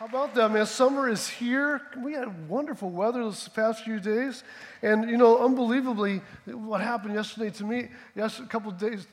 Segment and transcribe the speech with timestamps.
[0.00, 0.64] How about that, man?
[0.64, 1.82] Summer is here.
[2.02, 4.44] We had wonderful weather this past few days.
[4.80, 9.06] And, you know, unbelievably, what happened yesterday to me, yes, a couple days,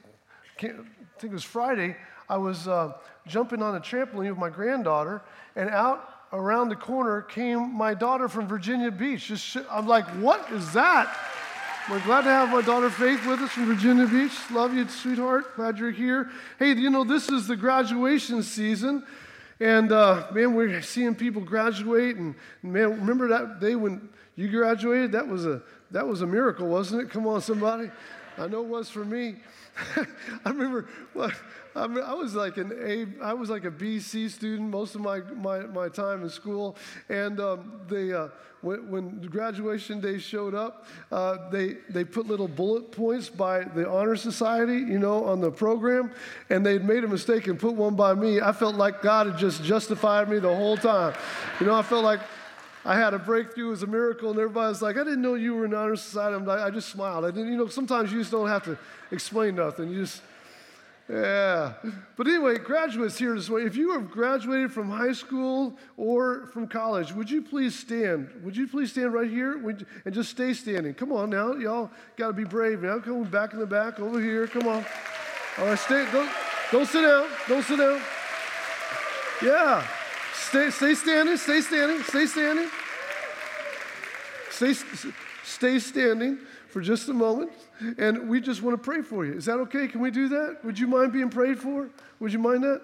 [0.55, 0.85] I think
[1.23, 1.97] it was Friday,
[2.29, 2.93] I was uh,
[3.27, 5.23] jumping on a trampoline with my granddaughter,
[5.57, 9.27] and out around the corner came my daughter from Virginia Beach.
[9.27, 11.13] Just I'm like, what is that?
[11.91, 14.31] We're glad to have my daughter Faith with us from Virginia Beach.
[14.51, 15.53] Love you, sweetheart.
[15.57, 16.29] Glad you're here.
[16.57, 19.03] Hey, you know, this is the graduation season.
[19.59, 25.11] And uh, man, we're seeing people graduate, and man, remember that day when you graduated?
[25.13, 25.61] That was a
[25.91, 27.09] that was a miracle, wasn't it?
[27.09, 27.89] Come on, somebody.
[28.37, 29.35] I know it was for me.
[30.45, 31.31] I remember well,
[31.75, 35.01] I, mean, I, was like an A, I was like a BC student most of
[35.01, 36.75] my, my, my time in school.
[37.09, 38.29] And um, they, uh,
[38.61, 43.87] when, when, graduation day showed up, uh, they, they put little bullet points by the
[43.87, 46.11] Honor Society, you know, on the program.
[46.49, 48.41] And they'd made a mistake and put one by me.
[48.41, 51.13] I felt like God had just justified me the whole time.
[51.59, 52.21] You know, I felt like
[52.87, 53.67] I had a breakthrough.
[53.67, 55.97] It was a miracle, and everybody was like, I didn't know you were in honor
[55.97, 56.37] society.
[56.37, 57.25] Like, i just smiled.
[57.25, 58.77] I didn't, you know, sometimes you just don't have to
[59.11, 59.89] explain nothing.
[59.89, 60.21] You just,
[61.09, 61.73] yeah.
[62.15, 63.63] But anyway, graduates here this way.
[63.63, 68.29] If you have graduated from high school or from college, would you please stand?
[68.45, 69.57] Would you please stand right here
[70.05, 70.93] and just stay standing?
[70.93, 71.55] Come on now.
[71.55, 72.99] Y'all got to be brave now.
[72.99, 74.47] Come back in the back over here.
[74.47, 74.85] Come on.
[75.57, 76.07] All right, stay.
[76.13, 76.31] Don't,
[76.71, 77.27] don't sit down.
[77.49, 78.01] Don't sit down.
[79.43, 79.85] Yeah.
[80.49, 82.69] Stay, stay standing, stay standing, stay standing.
[84.49, 84.73] Stay,
[85.43, 87.51] stay standing for just a moment.
[87.97, 89.33] And we just want to pray for you.
[89.33, 89.89] Is that okay?
[89.89, 90.59] Can we do that?
[90.63, 91.89] Would you mind being prayed for?
[92.21, 92.81] Would you mind that?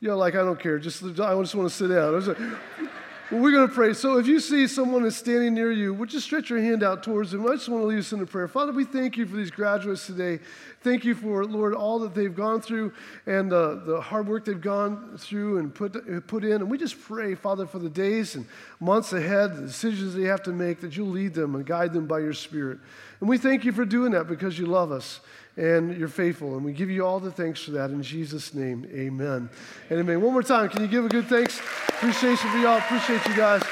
[0.00, 0.78] Yeah, like, I don't care.
[0.78, 2.88] Just, I just want to sit down.
[3.30, 3.92] Well, we're going to pray.
[3.94, 7.04] So if you see someone is standing near you, would you stretch your hand out
[7.04, 7.46] towards them?
[7.46, 8.48] I just want to lead us in a prayer.
[8.48, 10.40] Father, we thank you for these graduates today.
[10.80, 12.92] Thank you for, Lord, all that they've gone through
[13.26, 16.54] and uh, the hard work they've gone through and put, put in.
[16.54, 18.46] And we just pray, Father, for the days and
[18.80, 22.08] months ahead, the decisions they have to make, that you'll lead them and guide them
[22.08, 22.80] by your Spirit.
[23.20, 25.20] And we thank you for doing that because you love us
[25.60, 26.56] and you're faithful.
[26.56, 28.88] And we give you all the thanks for that in Jesus' name.
[28.94, 29.50] Amen.
[29.90, 30.22] And amen.
[30.22, 31.60] One more time, can you give a good thanks?
[31.88, 32.78] Appreciation for y'all.
[32.78, 33.62] Appreciate you guys.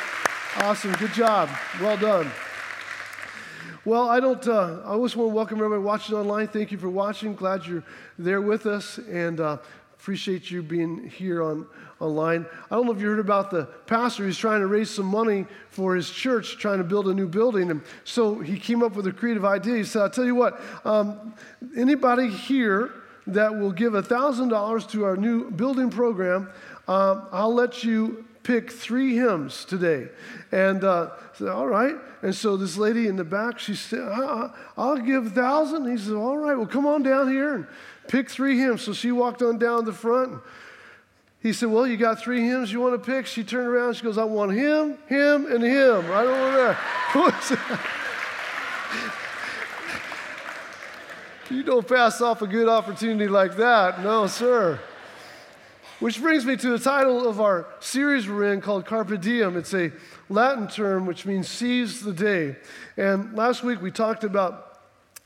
[0.56, 0.93] Awesome.
[0.93, 1.49] Good job.
[1.81, 2.31] Well done.
[3.87, 4.47] Well, I don't.
[4.47, 6.49] Uh, I always want to welcome everybody watching online.
[6.49, 7.34] Thank you for watching.
[7.34, 7.84] Glad you're
[8.19, 9.59] there with us, and uh,
[9.99, 11.67] appreciate you being here on
[12.01, 12.47] online.
[12.71, 15.47] I don't know if you heard about the pastor who's trying to raise some money
[15.71, 17.71] for his church, trying to build a new building.
[17.71, 19.77] And so he came up with a creative idea.
[19.77, 21.35] He said, I'll tell you what, um,
[21.77, 22.93] anybody here
[23.27, 26.49] that will give $1,000 to our new building program,
[26.87, 30.09] um, I'll let you pick three hymns today.
[30.53, 31.97] And uh, said, all right.
[32.23, 34.01] And so this lady in the back, she said,
[34.77, 35.91] I'll give a thousand.
[35.91, 37.67] He said, all right, well, come on down here and
[38.09, 38.83] pick three hymns.
[38.83, 40.41] So she walked on down the front.
[41.41, 43.27] He said, Well, you got three hymns you want to pick?
[43.27, 43.95] She turned around.
[43.95, 46.09] She goes, I want him, him, and him.
[46.09, 46.77] Right over there.
[51.51, 54.03] you don't pass off a good opportunity like that.
[54.03, 54.81] No, sir.
[56.01, 59.57] Which brings me to the title of our series we're in called Carpe Diem.
[59.57, 59.91] It's a
[60.29, 62.57] Latin term which means seize the day.
[62.97, 64.68] And last week we talked about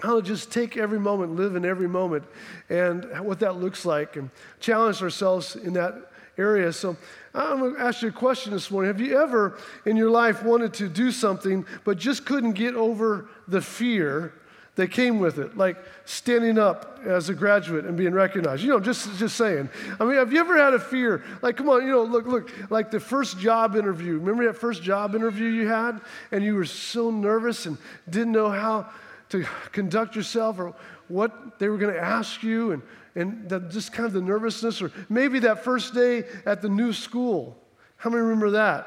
[0.03, 2.25] how to just take every moment, live in every moment,
[2.69, 6.73] and what that looks like, and challenge ourselves in that area.
[6.73, 6.97] So
[7.33, 8.89] I'm going to ask you a question this morning.
[8.89, 13.29] Have you ever in your life wanted to do something, but just couldn't get over
[13.47, 14.33] the fear
[14.75, 15.77] that came with it, like
[16.07, 18.63] standing up as a graduate and being recognized.
[18.63, 19.69] You know, just, just saying.
[20.01, 21.23] I mean, have you ever had a fear?
[21.43, 24.15] Like, come on, you know, look, look, like the first job interview.
[24.15, 26.01] Remember that first job interview you had?
[26.31, 27.77] And you were so nervous and
[28.09, 28.89] didn't know how
[29.33, 30.75] to conduct yourself or
[31.09, 32.83] what they were going to ask you and,
[33.15, 36.93] and the, just kind of the nervousness or maybe that first day at the new
[36.93, 37.57] school.
[37.97, 38.87] How many remember that?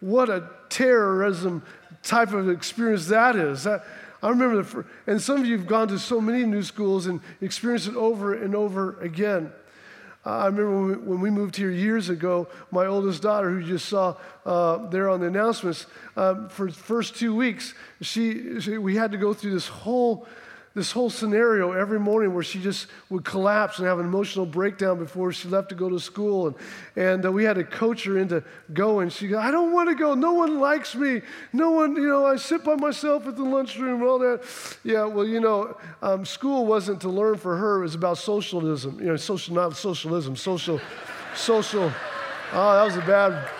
[0.00, 1.62] What a terrorism
[2.02, 3.64] type of experience that is.
[3.64, 3.84] That,
[4.22, 7.06] I remember the, first, and some of you have gone to so many new schools
[7.06, 9.52] and experienced it over and over again.
[10.24, 14.16] I remember when we, moved here years ago, my oldest daughter, who you just saw
[14.44, 15.86] uh, there on the announcements,
[16.16, 17.72] um, for the first two weeks,
[18.02, 20.26] she, she, we had to go through this whole
[20.78, 24.96] this whole scenario every morning where she just would collapse and have an emotional breakdown
[24.96, 26.46] before she left to go to school.
[26.46, 26.56] And,
[26.94, 29.10] and uh, we had to coach her into going.
[29.10, 30.14] She goes, I don't want to go.
[30.14, 31.22] No one likes me.
[31.52, 34.44] No one, you know, I sit by myself at the lunchroom and all that.
[34.84, 37.80] Yeah, well, you know, um, school wasn't to learn for her.
[37.80, 39.00] It was about socialism.
[39.00, 40.80] You know, social, not socialism, social,
[41.34, 41.92] social.
[42.52, 43.50] Oh, that was a bad,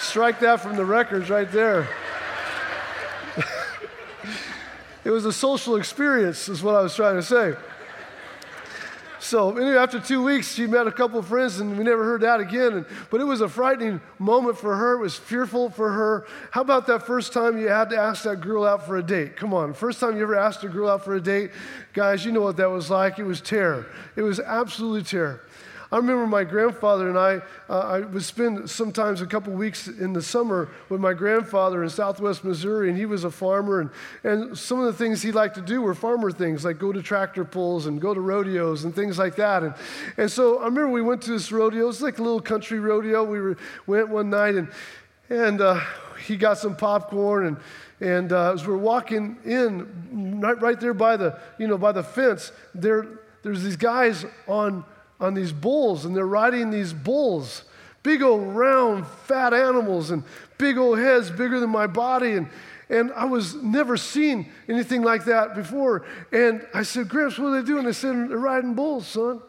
[0.00, 1.88] strike that from the records right there.
[5.06, 7.54] It was a social experience, is what I was trying to say.
[9.20, 12.22] So anyway, after two weeks, she met a couple of friends, and we never heard
[12.22, 12.72] that again.
[12.72, 14.94] And, but it was a frightening moment for her.
[14.94, 16.26] It was fearful for her.
[16.50, 19.36] How about that first time you had to ask that girl out for a date?
[19.36, 21.52] Come on, first time you ever asked a girl out for a date,
[21.92, 23.20] guys, you know what that was like.
[23.20, 23.86] It was terror.
[24.16, 25.40] It was absolutely terror.
[25.92, 30.12] I remember my grandfather and I, uh, I would spend sometimes a couple weeks in
[30.12, 33.80] the summer with my grandfather in southwest Missouri, and he was a farmer.
[33.80, 33.90] And,
[34.24, 37.02] and some of the things he liked to do were farmer things, like go to
[37.02, 39.62] tractor pulls and go to rodeos and things like that.
[39.62, 39.74] And,
[40.16, 41.84] and so I remember we went to this rodeo.
[41.84, 43.22] It was like a little country rodeo.
[43.22, 43.56] We were,
[43.86, 44.68] went one night, and,
[45.30, 45.80] and uh,
[46.26, 47.56] he got some popcorn and
[48.00, 52.02] and uh, as we're walking in, right, right there by the, you know, by the
[52.02, 53.06] fence, there,
[53.42, 54.84] there's these guys on
[55.20, 57.62] on these bulls and they're riding these bulls.
[58.02, 60.22] Big old round fat animals and
[60.58, 62.32] big old heads bigger than my body.
[62.32, 62.48] And,
[62.88, 66.06] and I was never seen anything like that before.
[66.32, 67.84] And I said, Gramps, what are they doing?
[67.84, 69.40] They said, they're riding bulls, son.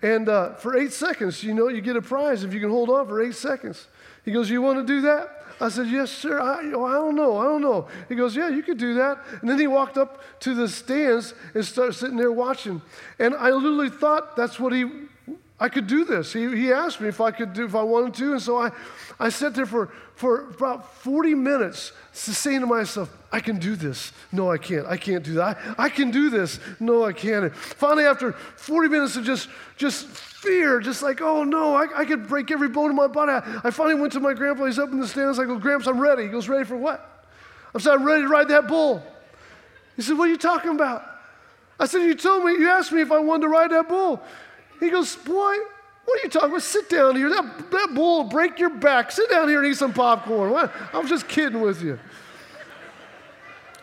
[0.00, 2.90] And uh, for eight seconds, you know, you get a prize if you can hold
[2.90, 3.86] on for eight seconds.
[4.24, 5.44] He goes, You want to do that?
[5.60, 6.40] I said, Yes, sir.
[6.40, 7.38] I, I don't know.
[7.38, 7.88] I don't know.
[8.08, 9.18] He goes, Yeah, you could do that.
[9.40, 12.82] And then he walked up to the stands and started sitting there watching.
[13.18, 14.90] And I literally thought that's what he,
[15.62, 16.32] I could do this.
[16.32, 18.32] He, he asked me if I could do, if I wanted to.
[18.32, 18.72] And so I,
[19.20, 24.10] I sat there for, for about 40 minutes saying to myself, I can do this.
[24.32, 24.84] No, I can't.
[24.88, 25.56] I can't do that.
[25.78, 26.58] I, I can do this.
[26.80, 27.44] No, I can't.
[27.44, 32.04] And finally, after 40 minutes of just, just fear, just like, oh no, I, I
[32.06, 33.30] could break every bone in my body.
[33.30, 34.64] I, I finally went to my grandpa.
[34.64, 35.38] He's up in the stands.
[35.38, 36.24] I go, Gramps, I'm ready.
[36.24, 37.28] He goes, ready for what?
[37.72, 39.00] I said, I'm ready to ride that bull.
[39.94, 41.08] He said, what are you talking about?
[41.78, 44.20] I said, you told me, you asked me if I wanted to ride that bull.
[44.82, 45.54] He goes, boy,
[46.04, 46.62] what are you talking about?
[46.62, 47.30] Sit down here.
[47.30, 49.12] That, that bull will break your back.
[49.12, 50.50] Sit down here and eat some popcorn.
[50.50, 50.72] What?
[50.92, 52.00] I was just kidding with you.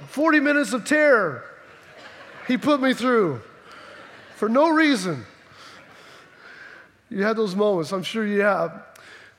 [0.07, 1.45] 40 minutes of terror
[2.47, 3.41] he put me through
[4.35, 5.25] for no reason.
[7.09, 8.83] You had those moments, I'm sure you have.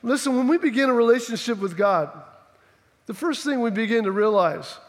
[0.01, 2.09] Listen, when we begin a relationship with God,
[3.05, 4.79] the first thing we begin to realize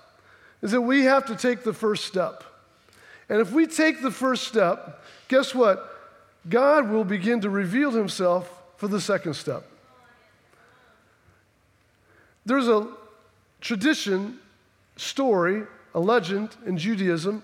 [0.62, 2.44] is that we have to take the first step.
[3.28, 5.91] And if we take the first step, guess what?
[6.48, 9.64] God will begin to reveal himself for the second step.
[12.44, 12.88] There's a
[13.60, 14.38] tradition,
[14.96, 15.62] story,
[15.94, 17.42] a legend in Judaism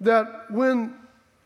[0.00, 0.94] that when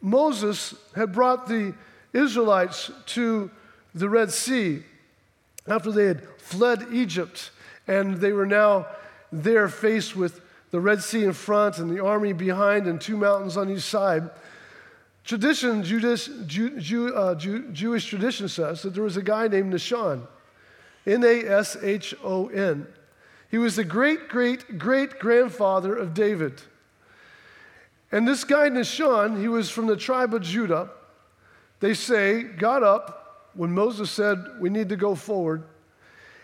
[0.01, 1.75] Moses had brought the
[2.13, 3.51] Israelites to
[3.95, 4.83] the Red Sea
[5.67, 7.51] after they had fled Egypt
[7.87, 8.87] and they were now
[9.31, 10.41] there faced with
[10.71, 14.31] the Red Sea in front and the army behind and two mountains on each side.
[15.25, 19.73] Tradition, Jewish, Jew, Jew, uh, Jew, Jewish tradition says that there was a guy named
[19.73, 20.27] Nashon,
[21.07, 22.87] N A S H O N.
[23.51, 26.63] He was the great, great, great grandfather of David.
[28.11, 30.91] And this guy, Nashon, he was from the tribe of Judah
[31.83, 35.65] they say, got up when Moses said, We need to go forward.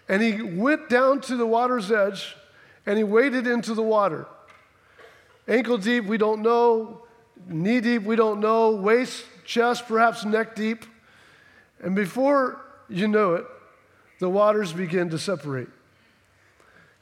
[0.08, 2.34] And he went down to the water's edge
[2.84, 4.26] and he waded into the water.
[5.46, 7.02] Ankle deep, we don't know.
[7.46, 8.72] Knee deep, we don't know.
[8.72, 10.84] Waist, chest, perhaps neck deep.
[11.80, 13.44] And before you know it,
[14.18, 15.68] the waters begin to separate.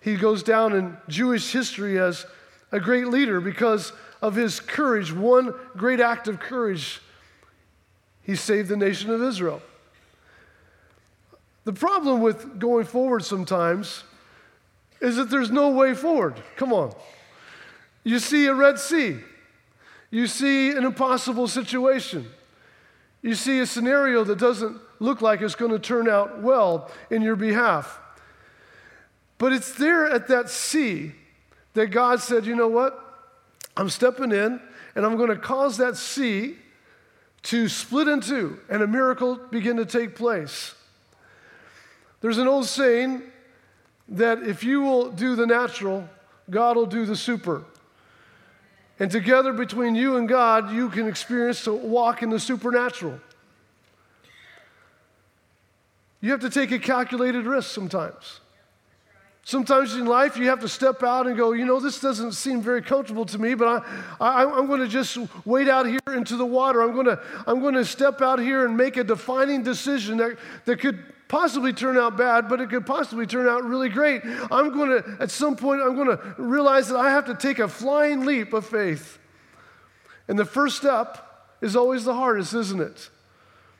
[0.00, 2.26] He goes down in Jewish history as
[2.70, 3.92] a great leader because
[4.22, 7.00] of his courage, one great act of courage
[8.22, 9.62] he saved the nation of Israel.
[11.64, 14.04] The problem with going forward sometimes
[15.00, 16.40] is that there's no way forward.
[16.56, 16.94] Come on.
[18.04, 19.18] You see a Red Sea,
[20.10, 22.26] you see an impossible situation,
[23.22, 27.22] you see a scenario that doesn't look like it's going to turn out well in
[27.22, 27.98] your behalf.
[29.38, 31.12] But it's there at that sea
[31.74, 33.02] that God said, you know what?
[33.76, 34.60] I'm stepping in
[34.94, 36.56] and I'm going to cause that sea
[37.44, 40.74] to split in two and a miracle begin to take place.
[42.20, 43.22] There's an old saying
[44.08, 46.08] that if you will do the natural,
[46.48, 47.64] God will do the super.
[48.98, 53.20] And together between you and God, you can experience to walk in the supernatural.
[56.20, 58.40] You have to take a calculated risk sometimes.
[59.44, 62.60] Sometimes in life, you have to step out and go, you know, this doesn't seem
[62.60, 63.84] very comfortable to me, but
[64.18, 66.82] I, I, am going to just wade out here into the water.
[66.82, 70.36] I'm going, to, I'm going to step out here and make a defining decision that,
[70.64, 70.98] that could
[71.28, 74.22] possibly turn out bad, but it could possibly turn out really great.
[74.50, 77.58] I'm going to, at some point, I'm going to realize that I have to take
[77.58, 79.18] a flying leap of faith.
[80.28, 81.22] And the first step
[81.60, 83.10] is always the hardest, isn't it?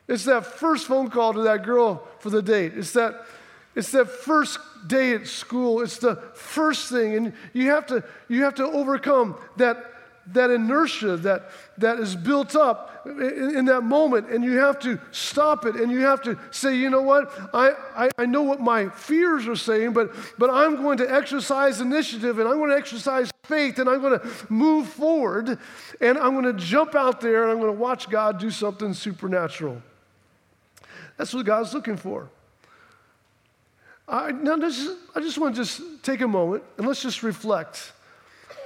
[0.07, 2.73] It's that first phone call to that girl for the date.
[2.75, 3.25] It's that
[3.77, 5.81] it's that first day at school.
[5.81, 7.15] It's the first thing.
[7.15, 9.85] And you have to, you have to overcome that,
[10.33, 14.99] that inertia that, that is built up in, in, that moment, and you have to
[15.11, 18.59] stop it, and you have to say, you know what, I, I, I know what
[18.59, 22.75] my fears are saying, but, but I'm going to exercise initiative, and I'm going to
[22.75, 25.57] exercise faith, and I'm going to move forward,
[26.01, 28.93] and I'm going to jump out there, and I'm going to watch God do something
[28.93, 29.81] supernatural.
[31.17, 32.29] That's what God's looking for.
[34.07, 37.91] I, now, this, I just want to just take a moment and let's just reflect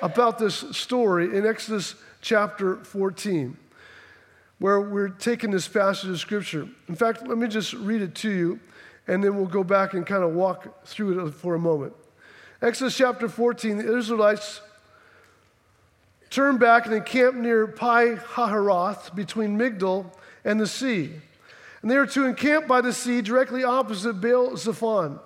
[0.02, 3.58] about this story in Exodus chapter 14,
[4.60, 6.68] where we're taking this passage of scripture.
[6.88, 8.60] In fact, let me just read it to you,
[9.08, 11.94] and then we'll go back and kind of walk through it for a moment.
[12.62, 14.62] Exodus chapter 14, the Israelites
[16.30, 20.06] turned back and encamped near Pi Hahiroth between Migdol
[20.46, 21.12] and the sea.
[21.82, 25.20] And they are to encamp by the sea directly opposite Baal Zephon.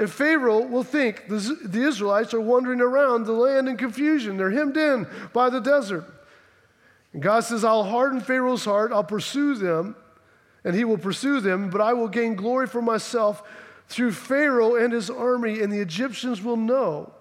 [0.00, 4.38] And Pharaoh will think the, Israelites are wandering around the land in confusion.
[4.38, 6.06] They're hemmed in by the desert.
[7.12, 9.94] And God says, I'll harden Pharaoh's heart, I'll pursue them,
[10.64, 13.42] and he will pursue them, but I will gain glory for myself
[13.88, 17.12] through Pharaoh and his army, and the Egyptians will know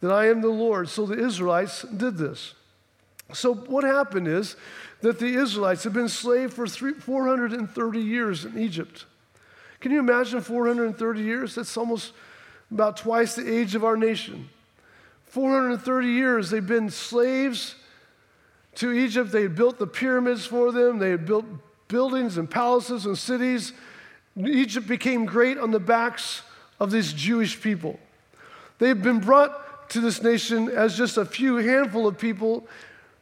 [0.00, 0.88] that I am the Lord.
[0.88, 2.54] So the Israelites did this.
[3.34, 4.56] So what happened is
[5.00, 9.06] that the Israelites have been slaves for three, 430 years in Egypt.
[9.80, 11.54] Can you imagine 430 years?
[11.54, 12.12] That's almost
[12.70, 14.48] about twice the age of our nation.
[15.26, 17.74] 430 years they've been slaves
[18.76, 19.32] to Egypt.
[19.32, 21.44] They had built the pyramids for them, they had built
[21.88, 23.72] buildings and palaces and cities.
[24.36, 26.42] Egypt became great on the backs
[26.78, 27.98] of these Jewish people.
[28.78, 32.66] They've been brought to this nation as just a few handful of people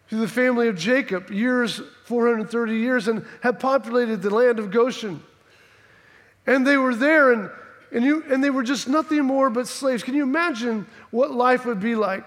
[0.08, 5.22] through the family of Jacob, years, 430 years, and have populated the land of Goshen.
[6.46, 7.50] And they were there, and,
[7.90, 10.02] and, you, and they were just nothing more but slaves.
[10.02, 12.26] Can you imagine what life would be like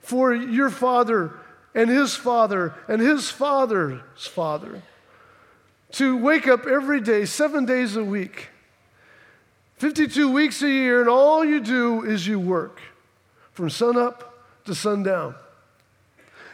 [0.00, 1.32] for your father
[1.74, 4.82] and his father and his father's father
[5.92, 8.48] to wake up every day, seven days a week,
[9.76, 12.80] 52 weeks a year, and all you do is you work
[13.52, 15.34] from sunup to sundown?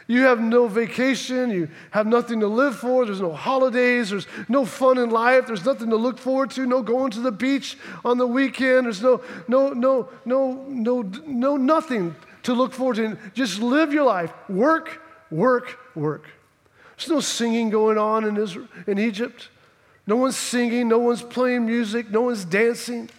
[0.07, 1.49] You have no vacation.
[1.49, 3.05] You have nothing to live for.
[3.05, 4.11] There's no holidays.
[4.11, 5.47] There's no fun in life.
[5.47, 6.65] There's nothing to look forward to.
[6.65, 8.85] No going to the beach on the weekend.
[8.85, 13.17] There's no, no, no, no, no, no, nothing to look forward to.
[13.33, 14.31] Just live your life.
[14.47, 16.27] Work, work, work.
[16.97, 19.49] There's no singing going on in, Israel, in Egypt.
[20.05, 20.87] No one's singing.
[20.87, 22.11] No one's playing music.
[22.11, 23.09] No one's dancing.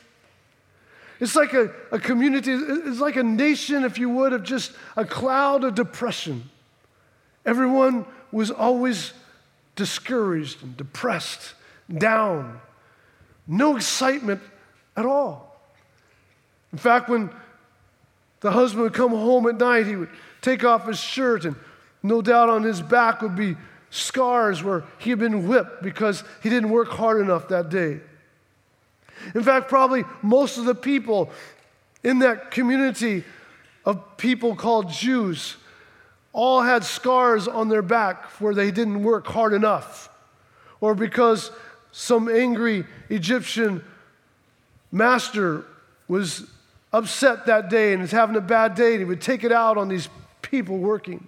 [1.18, 5.04] It's like a, a community, it's like a nation, if you would, of just a
[5.04, 6.50] cloud of depression.
[7.46, 9.12] Everyone was always
[9.76, 11.54] discouraged and depressed,
[11.96, 12.60] down.
[13.46, 14.42] No excitement
[14.96, 15.56] at all.
[16.72, 17.30] In fact, when
[18.40, 20.10] the husband would come home at night, he would
[20.42, 21.54] take off his shirt, and
[22.02, 23.56] no doubt on his back would be
[23.90, 28.00] scars where he had been whipped because he didn't work hard enough that day.
[29.34, 31.30] In fact, probably most of the people
[32.02, 33.24] in that community
[33.84, 35.56] of people called Jews
[36.36, 40.10] all had scars on their back where they didn't work hard enough,
[40.82, 41.50] or because
[41.92, 43.82] some angry Egyptian
[44.92, 45.64] master
[46.08, 46.46] was
[46.92, 49.78] upset that day and is having a bad day, and he would take it out
[49.78, 50.10] on these
[50.42, 51.26] people working.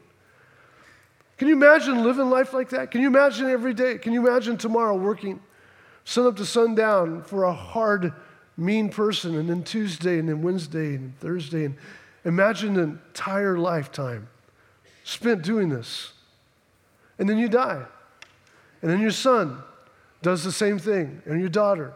[1.38, 2.90] Can you imagine living life like that?
[2.90, 3.96] Can you imagine every day?
[3.96, 5.40] Can you imagine tomorrow working
[6.04, 8.12] sun up to sundown for a hard,
[8.58, 11.76] mean person, and then Tuesday, and then Wednesday, and Thursday, and
[12.26, 14.28] imagine an entire lifetime
[15.08, 16.12] spent doing this.
[17.18, 17.82] And then you die.
[18.82, 19.62] And then your son
[20.20, 21.94] does the same thing, and your daughter.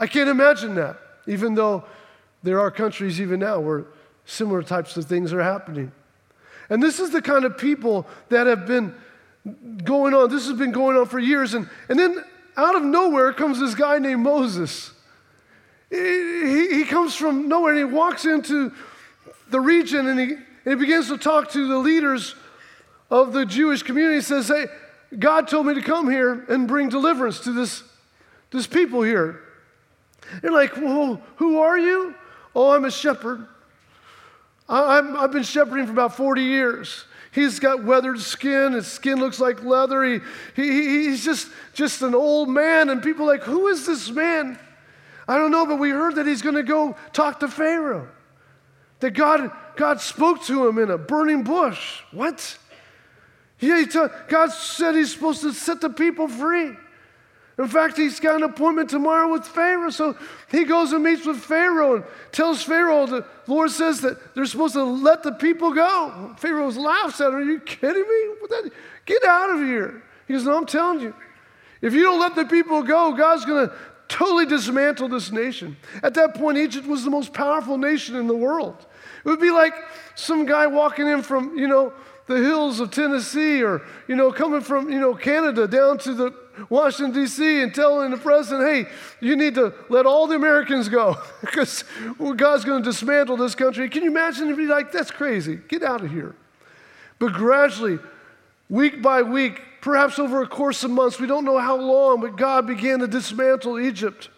[0.00, 1.84] I can't imagine that, even though
[2.42, 3.84] there are countries even now where
[4.24, 5.92] similar types of things are happening.
[6.68, 8.94] And this is the kind of people that have been
[9.84, 10.28] going on.
[10.28, 11.54] This has been going on for years.
[11.54, 12.24] And, and then
[12.56, 14.90] out of nowhere comes this guy named Moses.
[15.90, 18.72] He, he, he comes from nowhere and he walks into
[19.50, 22.34] the region and he, and he begins to talk to the leaders
[23.08, 24.16] of the Jewish community.
[24.16, 24.66] He says, Hey,
[25.16, 27.84] God told me to come here and bring deliverance to this,
[28.50, 29.40] this people here.
[30.42, 32.16] They're like, Well, who are you?
[32.54, 33.46] Oh, I'm a shepherd.
[34.68, 37.04] I, i have been shepherding for about 40 years.
[37.30, 38.72] He's got weathered skin.
[38.72, 40.02] His skin looks like leather.
[40.02, 40.20] He,
[40.56, 42.90] he, he's just, just an old man.
[42.90, 44.58] And people are like, Who is this man?
[45.28, 48.08] I don't know, but we heard that he's going to go talk to Pharaoh.
[48.98, 52.02] That God God spoke to him in a burning bush.
[52.12, 52.58] What?
[53.60, 56.72] Yeah, t- God said he's supposed to set the people free.
[57.58, 59.88] In fact, he's got an appointment tomorrow with Pharaoh.
[59.88, 60.16] So
[60.50, 64.74] he goes and meets with Pharaoh and tells Pharaoh the Lord says that they're supposed
[64.74, 66.34] to let the people go.
[66.38, 67.34] Pharaoh laughs at him.
[67.34, 68.70] Are you kidding me?
[69.06, 70.02] Get out of here.
[70.26, 71.14] He goes, No, I'm telling you.
[71.80, 73.74] If you don't let the people go, God's going to
[74.08, 75.76] totally dismantle this nation.
[76.02, 78.86] At that point, Egypt was the most powerful nation in the world.
[79.26, 79.74] It would be like
[80.14, 81.92] some guy walking in from, you know,
[82.28, 86.32] the hills of Tennessee or, you know, coming from, you know, Canada down to the
[86.70, 91.16] Washington, D.C., and telling the president, hey, you need to let all the Americans go
[91.40, 91.82] because
[92.36, 93.88] God's going to dismantle this country.
[93.88, 96.36] Can you imagine if he's like, that's crazy, get out of here.
[97.18, 97.98] But gradually,
[98.70, 102.36] week by week, perhaps over a course of months, we don't know how long, but
[102.36, 104.28] God began to dismantle Egypt.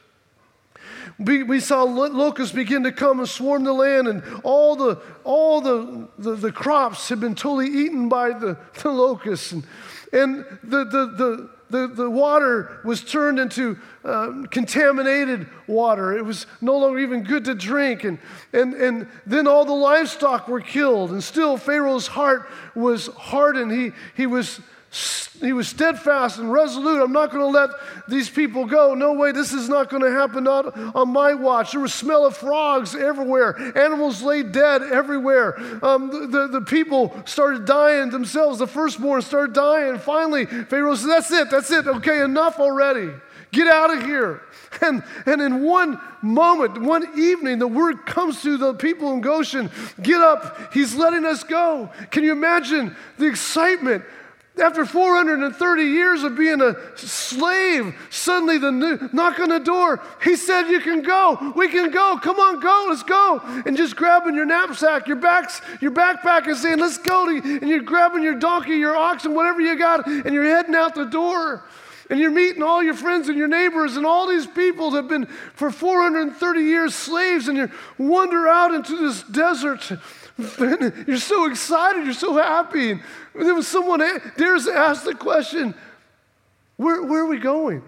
[1.18, 5.60] We, we saw locusts begin to come and swarm the land, and all the, all
[5.60, 9.52] the, the, the crops had been totally eaten by the, the locusts.
[9.52, 9.64] And,
[10.12, 16.16] and the, the, the, the, the water was turned into uh, contaminated water.
[16.16, 18.04] It was no longer even good to drink.
[18.04, 18.18] And,
[18.52, 21.10] and, and then all the livestock were killed.
[21.10, 23.72] And still, Pharaoh's heart was hardened.
[23.72, 24.60] He, he was
[24.90, 27.02] he was steadfast and resolute.
[27.02, 27.70] I'm not going to let
[28.08, 28.94] these people go.
[28.94, 31.72] No way, this is not going to happen not on my watch.
[31.72, 33.56] There was smell of frogs everywhere.
[33.78, 35.58] Animals lay dead everywhere.
[35.84, 38.58] Um, the, the, the, people started dying themselves.
[38.58, 39.98] The firstborn started dying.
[39.98, 41.86] Finally, Pharaoh said, That's it, that's it.
[41.86, 43.12] Okay, enough already.
[43.52, 44.42] Get out of here.
[44.80, 49.70] And, and in one moment, one evening, the word comes to the people in Goshen
[50.00, 51.90] get up, he's letting us go.
[52.10, 54.04] Can you imagine the excitement?
[54.60, 60.02] After 430 years of being a slave, suddenly the new, knock on the door.
[60.22, 61.52] He said, You can go.
[61.54, 62.18] We can go.
[62.22, 62.86] Come on, go.
[62.88, 63.40] Let's go.
[63.66, 67.28] And just grabbing your knapsack, your backs, your backpack, and saying, Let's go.
[67.28, 71.04] And you're grabbing your donkey, your oxen, whatever you got, and you're heading out the
[71.04, 71.64] door.
[72.10, 75.08] And you're meeting all your friends and your neighbors and all these people that have
[75.08, 79.92] been for 430 years slaves, and you wander out into this desert
[81.06, 82.92] you're so excited, you're so happy.
[82.92, 83.00] And
[83.34, 84.00] there was someone
[84.36, 85.74] dares to ask the question,
[86.76, 87.82] where, where are we going?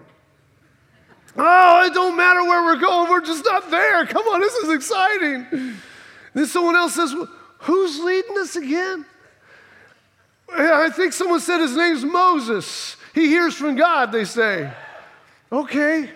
[1.37, 4.05] Oh, it don't matter where we're going, we're just not there.
[4.05, 5.77] Come on, this is exciting.
[6.33, 7.15] Then someone else says,
[7.59, 9.05] Who's leading us again?
[10.53, 12.97] I think someone said his name's Moses.
[13.13, 14.73] He hears from God, they say.
[15.51, 16.09] Okay.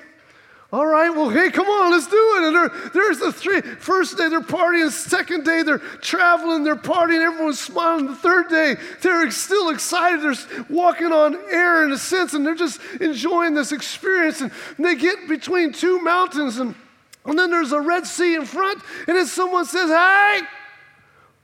[0.76, 2.54] All right, well, hey, come on, let's do it.
[2.54, 3.62] And there's the three.
[3.62, 4.92] First day, they're partying.
[4.92, 7.22] Second day, they're traveling, they're partying.
[7.22, 8.08] Everyone's smiling.
[8.08, 10.20] The third day, they're still excited.
[10.20, 14.42] They're walking on air in a sense, and they're just enjoying this experience.
[14.42, 16.76] And they get between two mountains, and,
[17.24, 18.84] and then there's a Red Sea in front.
[19.08, 20.42] And then someone says, Hey,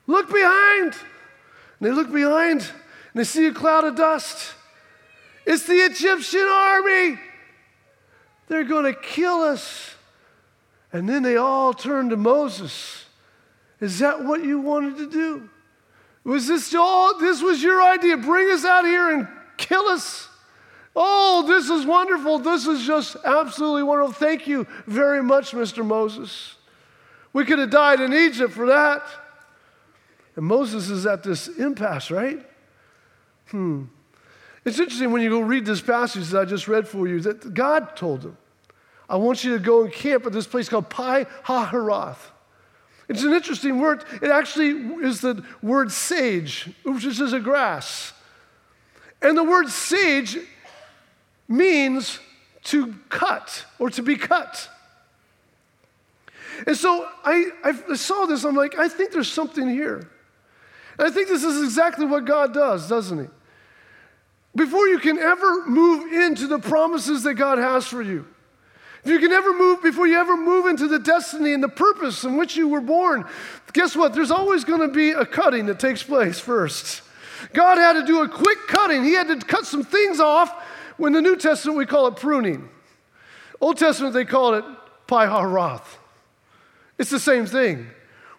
[0.07, 0.93] look behind.
[1.79, 2.69] And they look behind, and
[3.15, 4.55] they see a cloud of dust.
[5.45, 7.17] It's the Egyptian army.
[8.51, 9.95] They're going to kill us.
[10.91, 13.05] And then they all turned to Moses.
[13.79, 15.49] Is that what you wanted to do?
[16.25, 18.17] Was this all, this was your idea?
[18.17, 20.27] Bring us out here and kill us?
[20.93, 22.39] Oh, this is wonderful.
[22.39, 24.11] This is just absolutely wonderful.
[24.11, 25.85] Thank you very much, Mr.
[25.85, 26.55] Moses.
[27.31, 29.01] We could have died in Egypt for that.
[30.35, 32.45] And Moses is at this impasse, right?
[33.47, 33.85] Hmm.
[34.65, 37.53] It's interesting when you go read this passage that I just read for you that
[37.53, 38.37] God told him,
[39.11, 42.15] I want you to go and camp at this place called Pi Hahiroth.
[43.09, 44.05] It's an interesting word.
[44.21, 44.69] It actually
[45.05, 48.13] is the word sage, which is a grass.
[49.21, 50.37] And the word sage
[51.49, 52.21] means
[52.63, 54.69] to cut or to be cut.
[56.65, 60.09] And so I, I saw this, I'm like, I think there's something here.
[60.97, 63.27] And I think this is exactly what God does, doesn't He?
[64.55, 68.25] Before you can ever move into the promises that God has for you,
[69.03, 72.23] if you can ever move, before you ever move into the destiny and the purpose
[72.23, 73.25] in which you were born,
[73.73, 74.13] guess what?
[74.13, 77.01] There's always going to be a cutting that takes place first.
[77.53, 79.03] God had to do a quick cutting.
[79.03, 80.53] He had to cut some things off.
[80.97, 82.69] When the New Testament, we call it pruning.
[83.59, 84.65] Old Testament, they call it
[85.07, 85.97] pi haroth.
[86.99, 87.87] It's the same thing.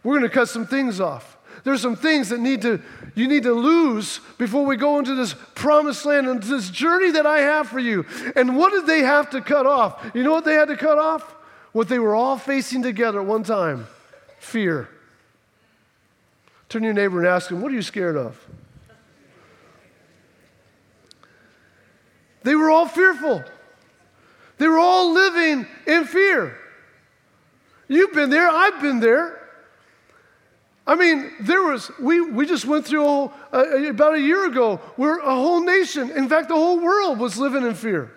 [0.04, 1.36] We're going to cut some things off.
[1.64, 2.80] There's some things that need to
[3.14, 7.26] you need to lose before we go into this promised land and this journey that
[7.26, 8.06] I have for you.
[8.36, 10.10] And what did they have to cut off?
[10.14, 11.22] You know what they had to cut off?
[11.72, 13.86] What they were all facing together at one time
[14.38, 14.88] fear.
[16.68, 18.38] Turn to your neighbor and ask him, What are you scared of?
[22.44, 23.44] They were all fearful.
[24.58, 26.56] They were all living in fear.
[27.88, 29.41] You've been there, I've been there.
[30.86, 34.78] I mean, there was, we, we just went through whole, uh, about a year ago
[34.96, 38.10] where a whole nation, in fact, the whole world was living in fear.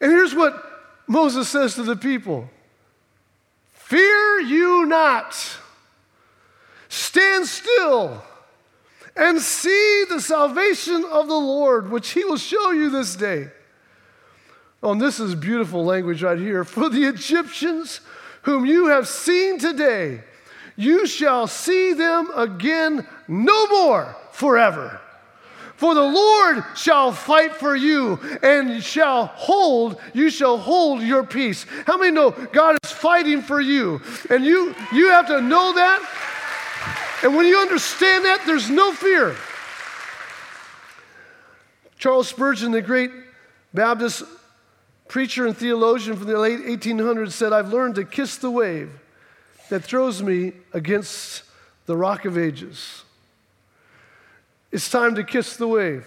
[0.00, 0.64] And here's what
[1.06, 2.48] Moses says to the people
[3.72, 5.34] Fear you not,
[6.88, 8.22] stand still
[9.16, 13.48] and see the salvation of the Lord, which he will show you this day.
[14.82, 16.64] Oh, and this is beautiful language right here.
[16.64, 18.00] For the Egyptians
[18.42, 20.22] whom you have seen today,
[20.78, 25.00] you shall see them again no more forever.
[25.74, 31.66] For the Lord shall fight for you and shall hold, you shall hold your peace.
[31.84, 34.00] How many know God is fighting for you?
[34.30, 37.20] And you, you have to know that.
[37.24, 39.34] And when you understand that, there's no fear.
[41.98, 43.10] Charles Spurgeon, the great
[43.74, 44.22] Baptist
[45.08, 48.90] preacher and theologian from the late 1800s, said, I've learned to kiss the wave
[49.68, 51.42] that throws me against
[51.86, 53.02] the rock of ages.
[54.70, 56.06] It's time to kiss the wave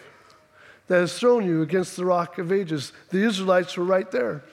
[0.87, 2.91] that has thrown you against the rock of ages.
[3.09, 4.43] The Israelites were right there.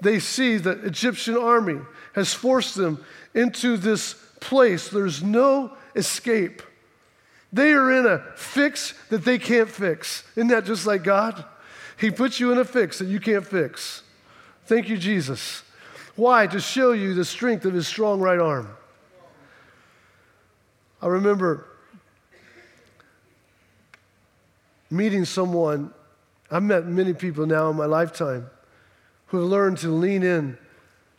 [0.00, 1.80] They see the Egyptian army
[2.14, 3.04] has forced them
[3.34, 4.88] into this place.
[4.88, 6.62] There's no escape.
[7.52, 10.24] They are in a fix that they can't fix.
[10.36, 11.44] Isn't that just like God?
[11.98, 14.02] He puts you in a fix that you can't fix.
[14.66, 15.62] Thank you, Jesus.
[16.16, 16.46] Why?
[16.46, 18.68] To show you the strength of his strong right arm.
[21.00, 21.66] I remember
[24.90, 25.92] meeting someone,
[26.50, 28.48] I've met many people now in my lifetime
[29.26, 30.56] who have learned to lean in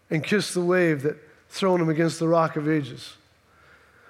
[0.10, 1.18] and kiss the wave that
[1.50, 3.14] thrown them against the rock of ages.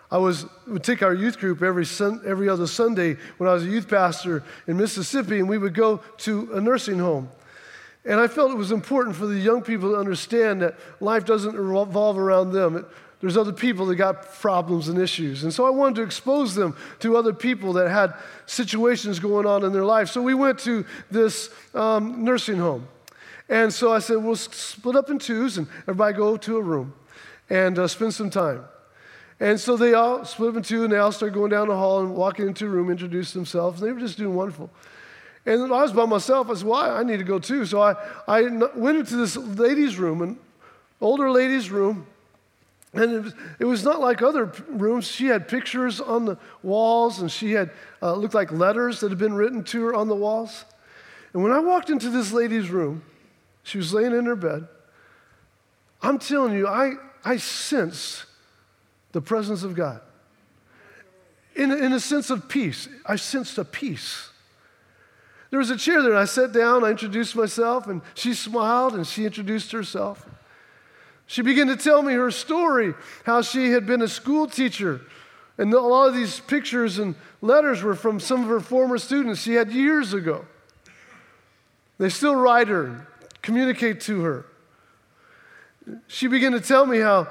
[0.10, 3.63] I was would take our youth group every sun, every other Sunday when I was
[3.63, 7.30] a youth pastor in Mississippi, and we would go to a nursing home.
[8.07, 11.55] And I felt it was important for the young people to understand that life doesn't
[11.55, 12.77] revolve around them.
[12.77, 12.85] It,
[13.19, 15.43] there's other people that got problems and issues.
[15.43, 18.13] And so I wanted to expose them to other people that had
[18.45, 20.09] situations going on in their life.
[20.09, 22.87] So we went to this um, nursing home.
[23.49, 26.93] And so I said, we'll split up in twos and everybody go to a room
[27.49, 28.63] and uh, spend some time.
[29.39, 31.75] And so they all split up in two and they all started going down the
[31.75, 33.81] hall and walking into a room, introduced themselves.
[33.81, 34.69] And They were just doing wonderful.
[35.47, 36.49] And I was by myself.
[36.49, 37.65] I said, well, I need to go too.
[37.65, 37.95] So I,
[38.27, 38.41] I
[38.75, 40.38] went into this ladies' room, an
[40.99, 42.05] older ladies' room.
[42.93, 45.07] And it was, it was, not like other rooms.
[45.07, 49.17] She had pictures on the walls, and she had uh, looked like letters that had
[49.17, 50.65] been written to her on the walls.
[51.33, 53.03] And when I walked into this lady's room,
[53.63, 54.67] she was laying in her bed.
[56.01, 58.25] I'm telling you, I, I sensed
[59.13, 60.01] the presence of God.
[61.55, 64.29] In, in a sense of peace, I sensed a peace.
[65.49, 68.95] There was a chair there, and I sat down, I introduced myself, and she smiled
[68.95, 70.25] and she introduced herself.
[71.25, 72.93] She began to tell me her story,
[73.25, 75.01] how she had been a school teacher.
[75.57, 79.41] And a lot of these pictures and letters were from some of her former students
[79.41, 80.45] she had years ago.
[81.97, 83.07] They still write her,
[83.41, 84.45] communicate to her.
[86.07, 87.27] She began to tell me how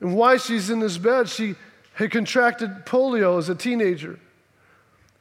[0.00, 1.28] and why she's in this bed.
[1.28, 1.54] She
[1.94, 4.18] had contracted polio as a teenager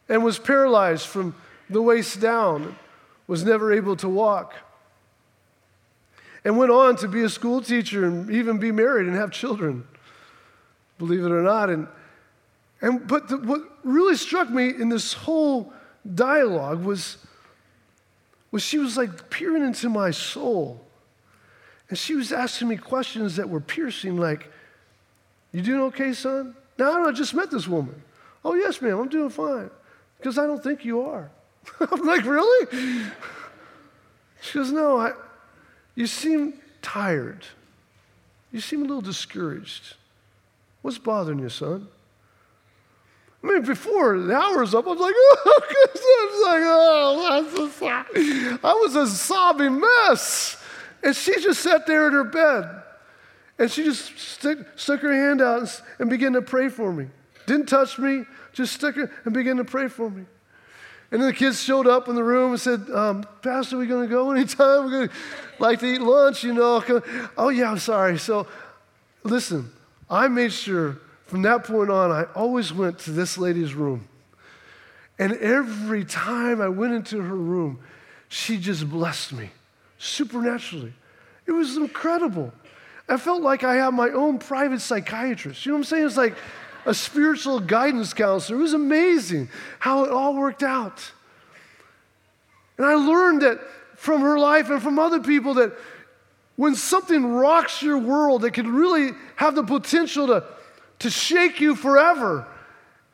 [0.08, 1.36] and was paralyzed from
[1.70, 2.76] the waist down,
[3.28, 4.56] was never able to walk
[6.44, 9.86] and went on to be a school teacher and even be married and have children,
[10.98, 11.70] believe it or not.
[11.70, 11.88] And,
[12.82, 15.74] and but the, what really struck me in this whole
[16.16, 17.18] dialogue was,
[18.52, 20.82] was she was like peering into my soul.
[21.90, 24.52] And she was asking me questions that were piercing, like,
[25.52, 26.56] You doing okay, son?
[26.78, 28.02] No, I just met this woman.
[28.46, 29.70] Oh, yes, ma'am, I'm doing fine.
[30.18, 31.30] Because I don't think you are.
[31.92, 33.06] I'm like, Really?
[34.42, 35.14] She goes, No, I,
[35.96, 37.46] you seem tired.
[38.52, 39.96] You seem a little discouraged.
[40.82, 41.88] What's bothering you, son?
[43.44, 48.74] I mean, before the hour's up, I was like, oh, I was like, oh, I
[48.74, 50.62] was a sobbing mess.
[51.04, 52.84] And she just sat there in her bed.
[53.58, 57.08] And she just stick, stuck her hand out and, and began to pray for me.
[57.46, 60.26] Didn't touch me, just stuck her and began to pray for me.
[61.12, 63.88] And then the kids showed up in the room and said, um, Pastor, are we
[63.88, 64.86] going to go anytime?
[64.86, 65.16] We're going to
[65.58, 66.84] like to eat lunch, you know.
[67.36, 68.20] Oh, yeah, I'm sorry.
[68.20, 68.46] So
[69.24, 69.72] listen,
[70.10, 74.08] I made sure from that point on, I always went to this lady's room.
[75.18, 77.80] And every time I went into her room,
[78.30, 79.50] she just blessed me
[79.98, 80.94] supernaturally.
[81.46, 82.54] It was incredible.
[83.08, 85.66] I felt like I had my own private psychiatrist.
[85.66, 86.06] You know what I'm saying?
[86.06, 86.36] It's like,
[86.86, 88.60] a spiritual guidance counselor.
[88.60, 91.12] It was amazing how it all worked out.
[92.78, 93.60] And I learned that
[93.96, 95.74] from her life and from other people that
[96.56, 100.44] when something rocks your world, it can really have the potential to,
[101.00, 102.48] to shake you forever.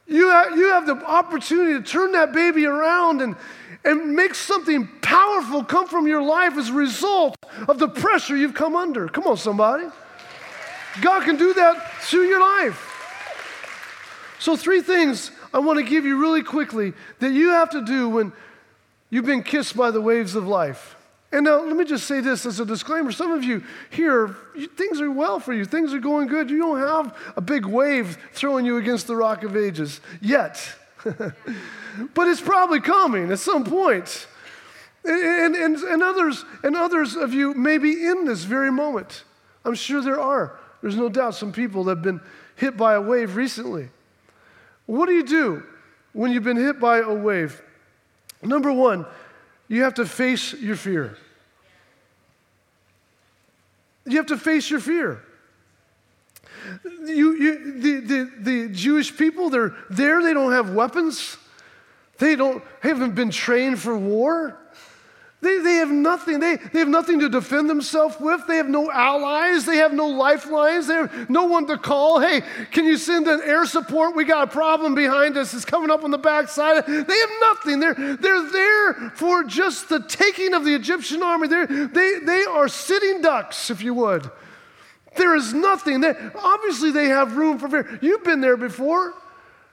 [0.08, 3.36] You have, you have the opportunity to turn that baby around and,
[3.84, 7.36] and make something powerful come from your life as a result
[7.68, 9.08] of the pressure you've come under.
[9.08, 9.88] Come on, somebody.
[11.02, 12.85] God can do that through your life.
[14.40, 18.10] So, three things I want to give you really quickly that you have to do
[18.10, 18.34] when
[19.10, 20.96] you've been kissed by the waves of life.
[21.32, 23.12] And now, let me just say this as a disclaimer.
[23.12, 24.36] Some of you here,
[24.76, 26.50] things are well for you, things are going good.
[26.50, 30.66] You don't have a big wave throwing you against the rock of ages yet.
[31.04, 34.28] but it's probably coming at some point.
[35.04, 39.24] And, and, and, others, and others of you may be in this very moment.
[39.64, 40.60] I'm sure there are.
[40.82, 42.22] There's no doubt some people that have been
[42.56, 43.90] hit by a wave recently.
[44.86, 45.64] What do you do
[46.14, 47.62] when you've been hit by a wave?
[48.42, 49.06] Number one,
[49.68, 51.18] you have to face your fear.
[54.06, 55.24] You have to face your fear.
[56.84, 61.38] You, you, the, the, the Jewish people, they're there, they don't have weapons.
[62.18, 64.58] They don't, haven't been trained for war.
[65.46, 66.40] They, they have nothing.
[66.40, 68.42] They, they have nothing to defend themselves with.
[68.48, 69.64] They have no allies.
[69.64, 70.88] They have no lifelines.
[70.88, 72.20] They have no one to call.
[72.20, 74.16] Hey, can you send an air support?
[74.16, 75.54] We got a problem behind us.
[75.54, 76.88] It's coming up on the backside.
[76.88, 77.80] They have nothing.
[77.80, 81.48] They're, they're there for just the taking of the Egyptian army.
[81.48, 84.28] They're, they, they are sitting ducks, if you would.
[85.16, 86.02] There is nothing.
[86.02, 88.00] They, obviously, they have room for fear.
[88.02, 89.14] You've been there before.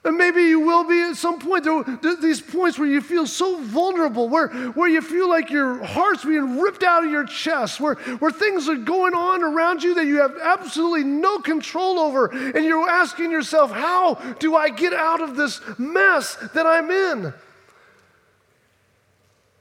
[0.05, 1.63] And maybe you will be at some point.
[1.63, 6.25] There, these points where you feel so vulnerable, where, where you feel like your heart's
[6.25, 10.07] being ripped out of your chest, where, where things are going on around you that
[10.07, 12.27] you have absolutely no control over.
[12.27, 17.33] And you're asking yourself, how do I get out of this mess that I'm in?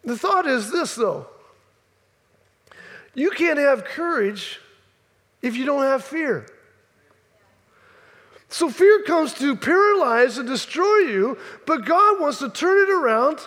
[0.04, 1.28] The thought is this, though
[3.14, 4.60] you can't have courage
[5.42, 6.46] if you don't have fear.
[8.62, 13.40] So fear comes to paralyze and destroy you, but God wants to turn it around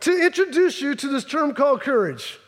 [0.00, 2.38] to introduce you to this term called courage.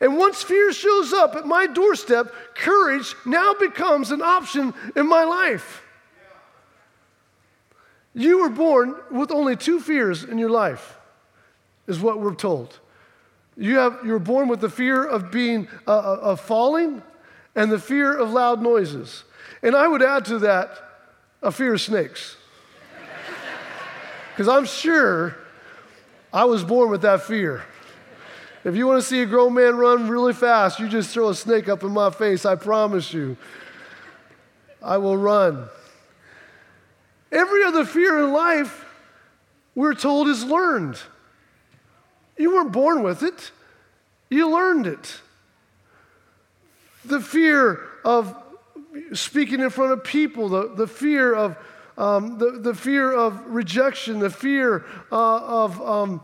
[0.00, 5.24] And once fear shows up at my doorstep, courage now becomes an option in my
[5.24, 5.82] life.
[8.14, 10.96] You were born with only two fears in your life,
[11.88, 12.78] is what we're told.
[13.56, 17.02] You, have, you were born with the fear of being uh, uh of falling
[17.56, 19.24] and the fear of loud noises.
[19.60, 20.86] And I would add to that
[21.42, 22.36] a fear of snakes.
[24.30, 25.36] Because I'm sure
[26.32, 27.64] I was born with that fear.
[28.64, 31.34] If you want to see a grown man run really fast, you just throw a
[31.34, 33.36] snake up in my face, I promise you.
[34.82, 35.68] I will run.
[37.32, 38.84] Every other fear in life,
[39.74, 40.98] we're told, is learned.
[42.36, 43.50] You weren't born with it,
[44.28, 45.20] you learned it.
[47.04, 48.34] The fear of
[49.12, 51.56] speaking in front of people, the, the fear of
[51.96, 56.22] um, the, the fear of rejection, the fear uh, of um,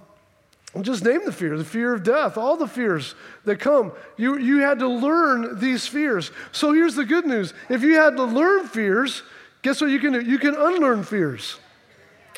[0.82, 3.92] just name the fear, the fear of death, all the fears that come.
[4.16, 6.30] You, you had to learn these fears.
[6.52, 7.54] So here's the good news.
[7.68, 9.22] If you had to learn fears,
[9.62, 10.20] guess what you can do?
[10.20, 11.58] You can unlearn fears.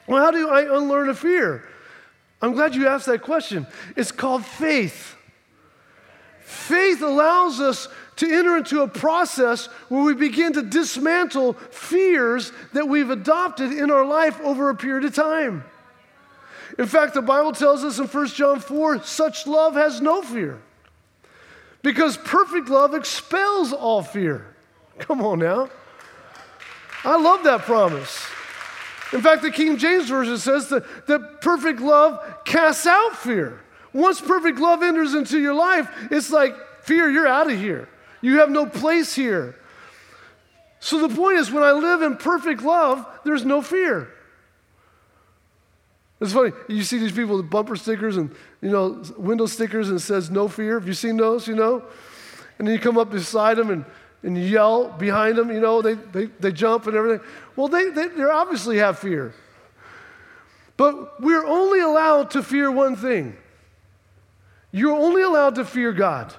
[0.07, 1.65] Well, how do I unlearn a fear?
[2.41, 3.67] I'm glad you asked that question.
[3.97, 5.17] It's called faith.
[6.41, 12.89] Faith allows us to enter into a process where we begin to dismantle fears that
[12.89, 15.65] we've adopted in our life over a period of time.
[16.79, 20.61] In fact, the Bible tells us in 1 John 4 such love has no fear.
[21.83, 24.55] Because perfect love expels all fear.
[24.99, 25.71] Come on now.
[27.05, 28.27] I love that promise.
[29.13, 33.61] In fact, the King James Version says that, that perfect love casts out fear.
[33.93, 37.89] Once perfect love enters into your life, it's like, fear, you're out of here.
[38.21, 39.55] You have no place here.
[40.81, 44.09] So the point is, when I live in perfect love, there's no fear.
[46.21, 46.53] It's funny.
[46.69, 50.49] You see these people with bumper stickers and you know window stickers and says "No
[50.49, 51.47] fear." Have you seen those?
[51.47, 51.85] You know,
[52.59, 53.85] and then you come up beside them and,
[54.25, 55.51] and yell behind them.
[55.51, 57.25] You know, they, they, they jump and everything.
[57.55, 59.33] Well, they, they they obviously have fear.
[60.77, 63.37] But we're only allowed to fear one thing.
[64.71, 66.35] You're only allowed to fear God.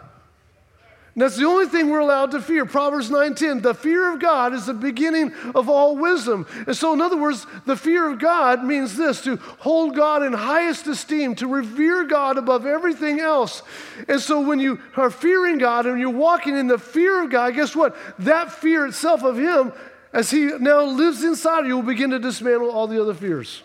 [1.19, 2.65] And that's the only thing we're allowed to fear.
[2.65, 6.47] Proverbs 9:10, the fear of God is the beginning of all wisdom.
[6.65, 10.31] And so, in other words, the fear of God means this to hold God in
[10.31, 13.63] highest esteem, to revere God above everything else.
[14.07, 17.53] And so, when you are fearing God and you're walking in the fear of God,
[17.53, 17.97] guess what?
[18.19, 19.73] That fear itself of Him,
[20.13, 23.61] as He now lives inside of you, will begin to dismantle all the other fears.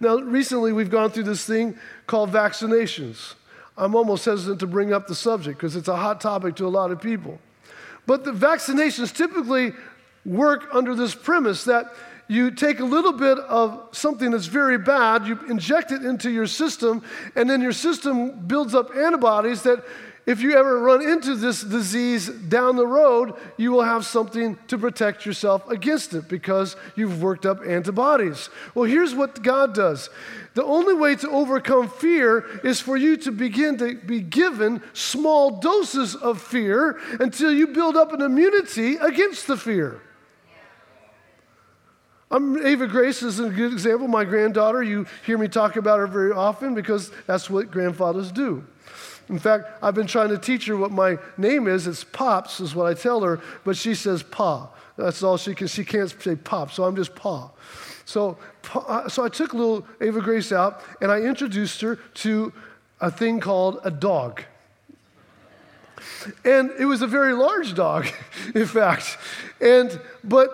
[0.00, 3.36] Now, recently we've gone through this thing called vaccinations.
[3.76, 6.68] I'm almost hesitant to bring up the subject because it's a hot topic to a
[6.68, 7.38] lot of people.
[8.06, 9.72] But the vaccinations typically
[10.24, 11.94] work under this premise that
[12.28, 16.46] you take a little bit of something that's very bad, you inject it into your
[16.46, 17.02] system,
[17.34, 19.84] and then your system builds up antibodies that
[20.30, 24.78] if you ever run into this disease down the road, you will have something to
[24.78, 28.48] protect yourself against it because you've worked up antibodies.
[28.76, 30.08] Well, here's what God does
[30.54, 35.58] the only way to overcome fear is for you to begin to be given small
[35.58, 40.00] doses of fear until you build up an immunity against the fear.
[42.30, 44.06] I'm, Ava Grace is a good example.
[44.06, 48.64] My granddaughter, you hear me talk about her very often because that's what grandfathers do.
[49.30, 51.86] In fact, I've been trying to teach her what my name is.
[51.86, 54.68] It's Pops, is what I tell her, but she says Pa.
[54.96, 55.68] That's all she can.
[55.68, 57.50] She can't say Pop, so I'm just Pa.
[58.04, 58.36] So,
[58.74, 62.52] uh, so I took little Ava Grace out and I introduced her to
[63.00, 64.42] a thing called a dog.
[66.44, 68.08] And it was a very large dog,
[68.54, 69.16] in fact.
[69.60, 70.50] And but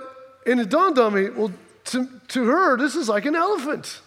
[0.46, 1.50] and it dawned on me, well,
[1.86, 4.00] to, to her, this is like an elephant.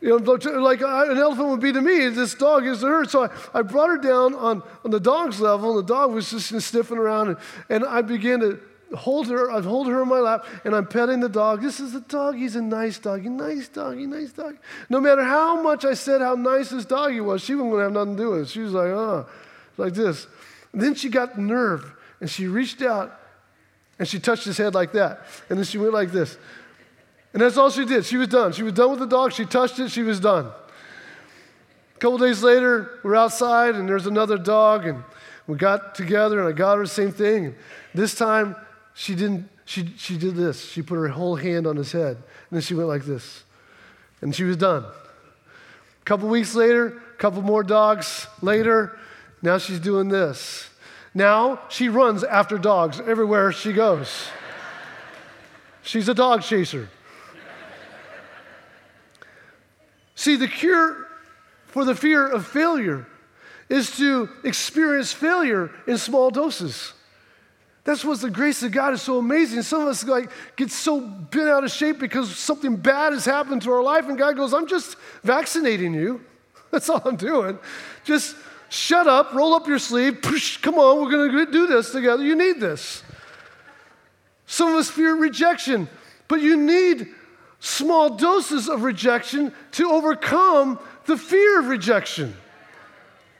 [0.00, 3.04] You know, uh, like an elephant would be to me, this dog is to her.
[3.04, 6.30] So I, I brought her down on, on the dog's level, and the dog was
[6.30, 7.36] just sniffing around, and,
[7.68, 8.60] and I began to
[8.96, 11.62] hold her, I hold her in my lap, and I'm petting the dog.
[11.62, 12.36] This is a dog.
[12.36, 14.56] He's a nice doggy, nice doggy, nice dog.
[14.88, 17.84] No matter how much I said how nice this doggy was, she wasn't going to
[17.84, 18.48] have nothing to do with it.
[18.48, 19.26] She was like, oh,
[19.76, 20.26] like this.
[20.72, 23.18] And then she got nerve, and she reached out,
[23.98, 25.22] and she touched his head like that.
[25.50, 26.38] And then she went like this.
[27.32, 28.04] And that's all she did.
[28.04, 28.52] She was done.
[28.52, 29.32] She was done with the dog.
[29.32, 29.90] She touched it.
[29.90, 30.46] She was done.
[30.46, 35.02] A couple days later, we're outside and there's another dog, and
[35.48, 37.46] we got together and I got her the same thing.
[37.46, 37.54] And
[37.92, 38.54] this time,
[38.94, 39.48] she didn't.
[39.64, 40.64] She, she did this.
[40.64, 43.44] She put her whole hand on his head, and then she went like this,
[44.22, 44.82] and she was done.
[44.82, 48.98] A couple weeks later, a couple more dogs later,
[49.42, 50.70] now she's doing this.
[51.14, 54.28] Now she runs after dogs everywhere she goes.
[55.82, 56.88] She's a dog chaser.
[60.18, 61.06] See, the cure
[61.68, 63.06] for the fear of failure
[63.68, 66.92] is to experience failure in small doses.
[67.84, 69.62] That's what the grace of God is so amazing.
[69.62, 73.62] Some of us like get so bent out of shape because something bad has happened
[73.62, 76.20] to our life, and God goes, I'm just vaccinating you.
[76.72, 77.56] That's all I'm doing.
[78.02, 78.34] Just
[78.70, 82.24] shut up, roll up your sleeve, push, come on, we're gonna do this together.
[82.24, 83.04] You need this.
[84.46, 85.88] Some of us fear rejection,
[86.26, 87.06] but you need
[87.60, 92.34] small doses of rejection to overcome the fear of rejection.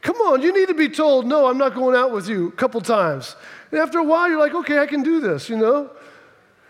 [0.01, 2.53] Come on, you need to be told, no, I'm not going out with you a
[2.53, 3.37] couple times.
[3.71, 5.91] And after a while, you're like, okay, I can do this, you know?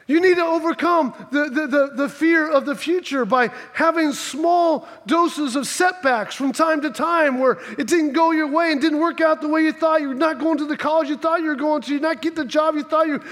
[0.08, 4.88] You need to overcome the, the, the, the, fear of the future by having small
[5.06, 9.00] doses of setbacks from time to time where it didn't go your way and didn't
[9.00, 10.00] work out the way you thought.
[10.00, 11.92] You're not going to the college you thought you were going to.
[11.92, 13.22] You're not getting the job you thought you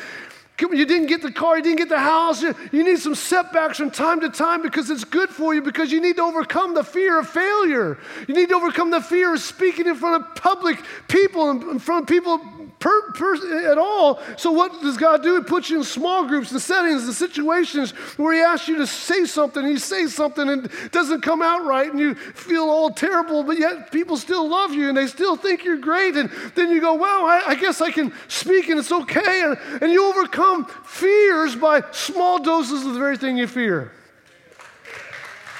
[0.58, 2.40] you didn't get the car, you didn't get the house.
[2.40, 6.00] You need some setbacks from time to time because it's good for you because you
[6.00, 7.98] need to overcome the fear of failure.
[8.26, 12.04] You need to overcome the fear of speaking in front of public people, in front
[12.04, 12.38] of people
[12.78, 14.20] per, per, at all.
[14.38, 15.36] So, what does God do?
[15.36, 18.86] He puts you in small groups, the settings, the situations where He asks you to
[18.86, 19.62] say something.
[19.62, 23.42] And you say something and it doesn't come out right, and you feel all terrible,
[23.44, 26.16] but yet people still love you and they still think you're great.
[26.16, 29.42] And then you go, Wow, I, I guess I can speak and it's okay.
[29.42, 30.45] And, and you overcome
[30.84, 33.92] fears by small doses of the very thing you fear.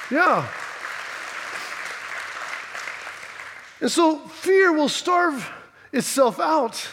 [0.09, 0.47] Yeah.
[3.81, 5.51] And so fear will starve
[5.91, 6.87] itself out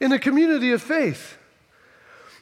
[0.00, 1.38] in a community of faith.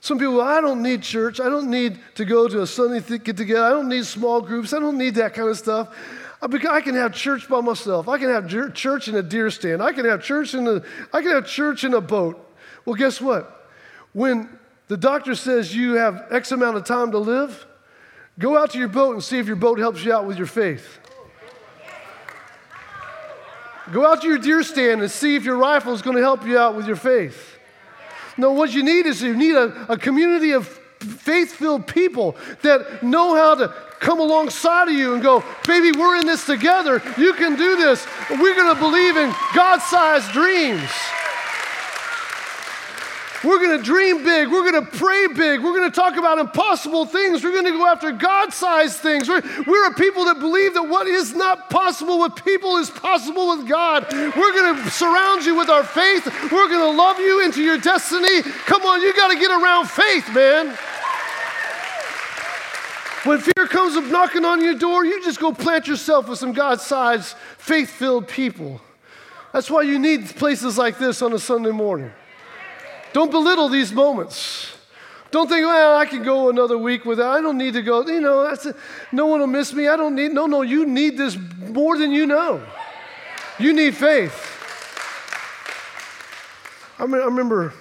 [0.00, 1.40] Some people, I don't need church.
[1.40, 3.64] I don't need to go to a Sunday get together.
[3.64, 4.72] I don't need small groups.
[4.72, 5.96] I don't need that kind of stuff.
[6.42, 8.06] I can have church by myself.
[8.06, 9.82] I can have church in a deer stand.
[9.82, 12.38] I can have church in a, I can have church in a boat.
[12.84, 13.70] Well, guess what?
[14.12, 14.58] When
[14.88, 17.66] the doctor says you have X amount of time to live,
[18.38, 20.46] go out to your boat and see if your boat helps you out with your
[20.46, 20.98] faith.
[23.92, 26.46] Go out to your deer stand and see if your rifle is going to help
[26.46, 27.58] you out with your faith.
[28.36, 33.02] No, what you need is you need a, a community of faith filled people that
[33.02, 33.68] know how to
[34.00, 37.02] come alongside of you and go, baby, we're in this together.
[37.16, 38.06] You can do this.
[38.30, 40.90] We're going to believe in God sized dreams.
[43.44, 44.48] We're going to dream big.
[44.48, 45.62] We're going to pray big.
[45.62, 47.44] We're going to talk about impossible things.
[47.44, 49.28] We're going to go after God sized things.
[49.28, 53.56] We're, we're a people that believe that what is not possible with people is possible
[53.56, 54.06] with God.
[54.12, 56.26] We're going to surround you with our faith.
[56.50, 58.42] We're going to love you into your destiny.
[58.42, 60.76] Come on, you got to get around faith, man.
[63.24, 66.52] When fear comes up knocking on your door, you just go plant yourself with some
[66.52, 68.80] God sized, faith filled people.
[69.52, 72.10] That's why you need places like this on a Sunday morning.
[73.14, 74.72] Don't belittle these moments.
[75.30, 77.38] Don't think, well, I can go another week without.
[77.38, 78.04] I don't need to go.
[78.04, 78.74] You know, that's a,
[79.12, 79.86] no one will miss me.
[79.86, 80.32] I don't need.
[80.32, 82.60] No, no, you need this more than you know.
[83.60, 84.34] You need faith.
[86.98, 87.72] I, mean, I remember.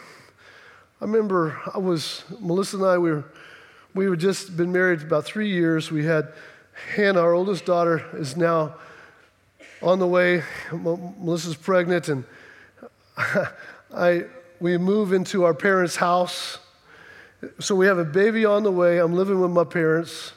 [1.02, 3.00] I remember I was Melissa and I.
[3.00, 3.26] We were
[3.96, 5.92] we were just been married about three years.
[5.92, 6.32] We had
[6.96, 8.76] Hannah, our oldest daughter, is now
[9.82, 10.44] on the way.
[10.72, 12.24] Melissa's pregnant, and
[13.96, 14.26] I
[14.64, 16.58] we move into our parents' house.
[17.60, 18.98] So we have a baby on the way.
[18.98, 20.32] I'm living with my parents.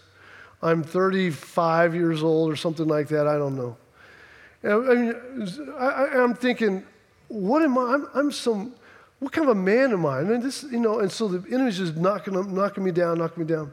[0.60, 3.28] I'm 35 years old or something like that.
[3.28, 3.76] I don't know.
[4.64, 5.14] I mean,
[5.78, 6.82] I, am thinking,
[7.28, 7.82] what am I?
[7.94, 8.74] I'm, I'm, some,
[9.20, 10.22] what kind of a man am I?
[10.22, 13.48] Mean, this, you know, and so the enemy's just knocking, knocking me down, knocking me
[13.48, 13.70] down.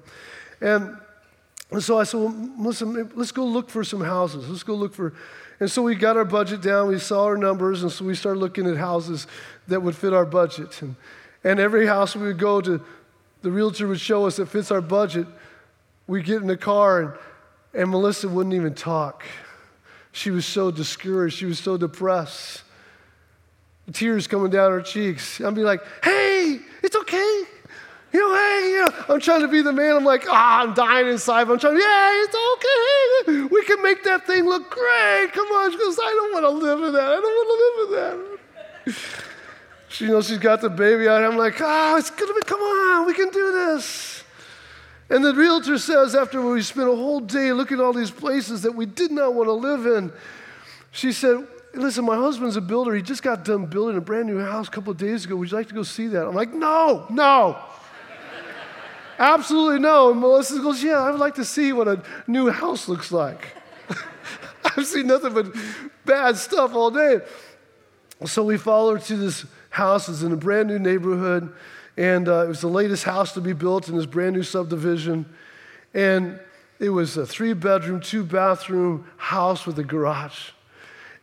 [0.62, 0.96] And,
[1.72, 4.48] and so I said, well, listen, let's go look for some houses.
[4.48, 5.16] Let's go look for,
[5.60, 6.88] and so we got our budget down.
[6.88, 9.28] We saw our numbers, and so we started looking at houses
[9.68, 10.82] that would fit our budget.
[10.82, 10.96] And,
[11.44, 12.82] and every house we would go to,
[13.42, 15.28] the realtor would show us that fits our budget.
[16.08, 17.14] We'd get in the car, and,
[17.74, 19.24] and Melissa wouldn't even talk.
[20.12, 21.38] She was so discouraged.
[21.38, 22.64] She was so depressed.
[23.92, 25.42] Tears coming down her cheeks.
[25.42, 27.44] I'd be like, hey, it's okay.
[28.14, 29.96] You know, hey, you know, I'm trying to be the man.
[29.96, 31.46] I'm like, ah, I'm dying inside.
[31.46, 33.48] But I'm trying, yeah, it's okay.
[33.54, 35.30] We can make that thing look great.
[35.34, 35.72] Come on.
[35.72, 37.02] She goes, I don't want to live in that.
[37.02, 38.26] I don't want to live in
[38.86, 38.96] that.
[39.90, 41.24] She, you know, she's got the baby out.
[41.24, 44.24] I'm like, oh, it's going to be, come on, we can do this.
[45.10, 48.64] And the realtor says, after we spent a whole day looking at all these places
[48.64, 50.12] that we did not want to live in,
[50.92, 52.94] she said, Listen, my husband's a builder.
[52.94, 55.36] He just got done building a brand new house a couple of days ago.
[55.36, 56.28] Would you like to go see that?
[56.28, 57.58] I'm like, No, no.
[59.20, 60.12] Absolutely no.
[60.12, 63.48] And Melissa goes, Yeah, I would like to see what a new house looks like.
[64.66, 65.48] I've seen nothing but
[66.06, 67.20] bad stuff all day.
[68.26, 70.08] So we follow her to this house.
[70.10, 71.54] It's in a brand new neighborhood.
[71.98, 75.26] And uh, it was the latest house to be built in this brand new subdivision.
[75.94, 76.40] And
[76.80, 80.50] it was a three bedroom, two bathroom house with a garage.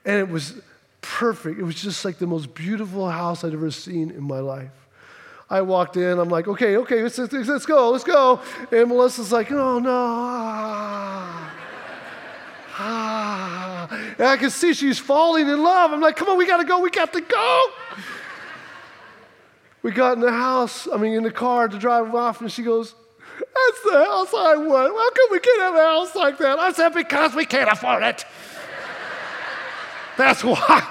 [0.04, 0.60] And it was
[1.00, 1.58] perfect.
[1.58, 4.70] It was just like the most beautiful house I'd ever seen in my life.
[5.50, 8.40] I walked in, I'm like, okay, okay, let's, let's go, let's go.
[8.70, 9.90] And Melissa's like, oh no.
[12.82, 13.88] Ah.
[14.16, 15.92] And I can see she's falling in love.
[15.92, 17.66] I'm like, come on, we gotta go, we got to go.
[19.82, 22.62] We got in the house, I mean, in the car to drive off, and she
[22.62, 22.94] goes,
[23.38, 24.92] That's the house I want.
[24.92, 26.58] How come we can't have a house like that?
[26.58, 28.24] I said, Because we can't afford it.
[30.18, 30.86] That's why.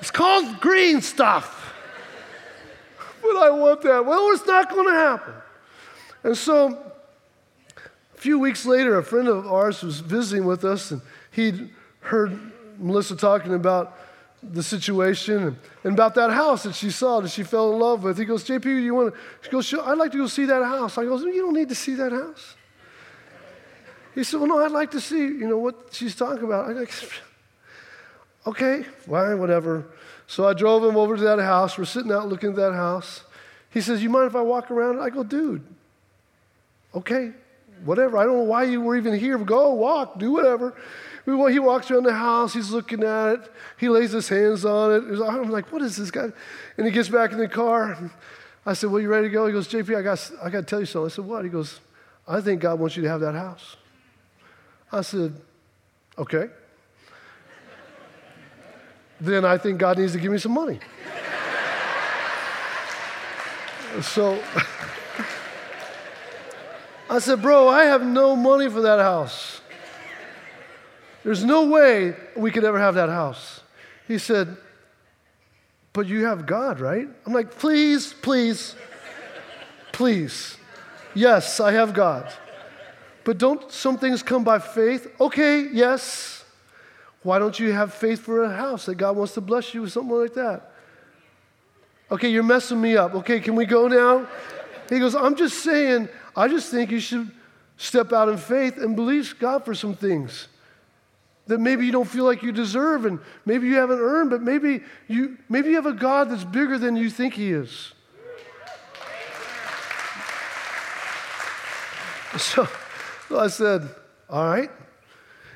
[0.00, 1.63] It's called green stuff.
[3.24, 4.04] But I want that.
[4.04, 5.34] Well, it's not going to happen.
[6.22, 6.92] And so,
[8.14, 11.00] a few weeks later, a friend of ours was visiting with us, and
[11.30, 11.70] he'd
[12.00, 12.38] heard
[12.78, 13.98] Melissa talking about
[14.42, 18.18] the situation and, about that house that she saw that she fell in love with.
[18.18, 19.20] He goes, JP, you want to?
[19.40, 20.98] She goes, I'd like to go see that house.
[20.98, 22.56] I goes, you don't need to see that house.
[24.14, 26.68] He said, well, no, I'd like to see, you know, what she's talking about.
[26.68, 26.86] I go,
[28.48, 29.86] okay, fine, whatever.
[30.26, 31.76] So I drove him over to that house.
[31.76, 33.24] We're sitting out looking at that house.
[33.70, 35.00] He says, you mind if I walk around?
[35.00, 35.62] I go, dude,
[36.94, 37.32] okay,
[37.84, 38.16] whatever.
[38.16, 39.36] I don't know why you were even here.
[39.38, 40.74] Go, walk, do whatever.
[41.24, 45.22] He walks around the house, he's looking at it, he lays his hands on it.
[45.22, 46.28] I'm like, what is this guy?
[46.76, 48.10] And he gets back in the car.
[48.66, 49.46] I said, Well, you ready to go?
[49.46, 51.06] He goes, JP, I got, I got to tell you something.
[51.06, 51.44] I said, What?
[51.44, 51.80] He goes,
[52.26, 53.76] I think God wants you to have that house.
[54.90, 55.34] I said,
[56.18, 56.48] Okay.
[59.20, 60.80] Then I think God needs to give me some money.
[64.02, 64.42] so
[67.10, 69.60] I said, Bro, I have no money for that house.
[71.22, 73.60] There's no way we could ever have that house.
[74.06, 74.56] He said,
[75.92, 77.08] But you have God, right?
[77.24, 78.74] I'm like, Please, please,
[79.92, 80.58] please.
[81.14, 82.32] Yes, I have God.
[83.24, 85.10] But don't some things come by faith?
[85.18, 86.43] Okay, yes.
[87.24, 89.92] Why don't you have faith for a house that God wants to bless you with
[89.92, 90.70] something like that?
[92.10, 93.14] Okay, you're messing me up.
[93.14, 94.28] Okay, can we go now?
[94.90, 97.30] He goes, I'm just saying, I just think you should
[97.78, 100.48] step out in faith and believe God for some things
[101.46, 104.82] that maybe you don't feel like you deserve and maybe you haven't earned, but maybe
[105.08, 107.92] you, maybe you have a God that's bigger than you think He is.
[112.36, 112.66] So,
[113.28, 113.88] so I said,
[114.28, 114.70] All right.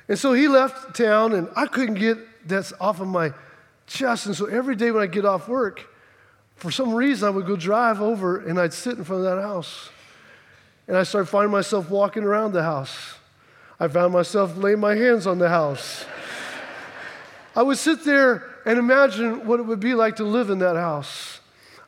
[0.08, 3.32] And so he left town, and I couldn't get that off of my
[3.86, 4.26] chest.
[4.26, 5.86] And so every day when I get off work,
[6.56, 9.42] for some reason, I would go drive over and I'd sit in front of that
[9.42, 9.90] house.
[10.88, 13.14] And I started finding myself walking around the house.
[13.78, 16.04] I found myself laying my hands on the house.
[17.54, 20.76] I would sit there and imagine what it would be like to live in that
[20.76, 21.40] house.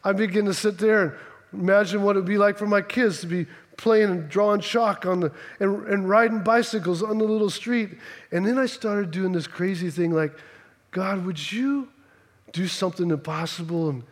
[0.04, 3.20] I'd begin to sit there and imagine what it would be like for my kids
[3.22, 3.46] to be
[3.80, 7.96] playing and drawing chalk on the, and, and riding bicycles on the little street.
[8.30, 10.32] And then I started doing this crazy thing like,
[10.90, 11.88] God, would you
[12.52, 14.02] do something impossible and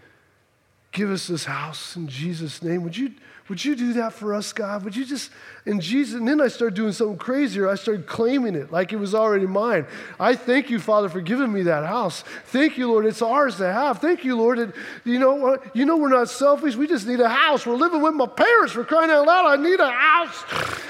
[0.99, 2.83] give us this house in Jesus' name?
[2.83, 3.13] Would you,
[3.49, 4.83] would you do that for us, God?
[4.83, 5.31] Would you just,
[5.65, 7.69] in Jesus, and then I started doing something crazier.
[7.69, 9.87] I started claiming it like it was already mine.
[10.19, 12.25] I thank you, Father, for giving me that house.
[12.47, 14.01] Thank you, Lord, it's ours to have.
[14.01, 14.59] Thank you, Lord.
[14.59, 14.73] And
[15.05, 15.77] you know what?
[15.77, 16.75] You know we're not selfish.
[16.75, 17.65] We just need a house.
[17.65, 18.75] We're living with my parents.
[18.75, 19.47] We're crying out loud.
[19.47, 20.45] I need a house.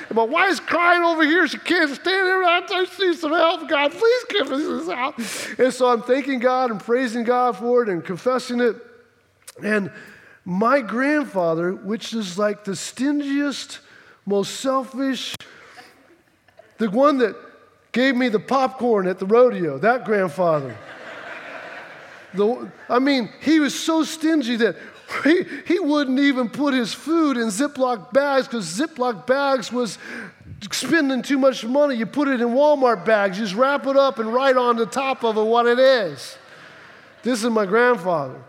[0.08, 1.46] And my wife's crying over here.
[1.46, 2.46] She can't stand it.
[2.46, 3.68] I just need some help.
[3.68, 5.58] God, please give us this house.
[5.58, 8.87] And so I'm thanking God and praising God for it and confessing it.
[9.62, 9.90] And
[10.44, 13.80] my grandfather, which is like the stingiest,
[14.24, 15.34] most selfish,
[16.78, 17.36] the one that
[17.92, 20.76] gave me the popcorn at the rodeo, that grandfather.
[22.34, 24.76] the, I mean, he was so stingy that
[25.24, 29.98] he, he wouldn't even put his food in Ziploc bags because Ziploc bags was
[30.70, 31.94] spending too much money.
[31.96, 34.86] You put it in Walmart bags, you just wrap it up and write on the
[34.86, 36.36] top of it what it is.
[37.22, 38.40] This is my grandfather.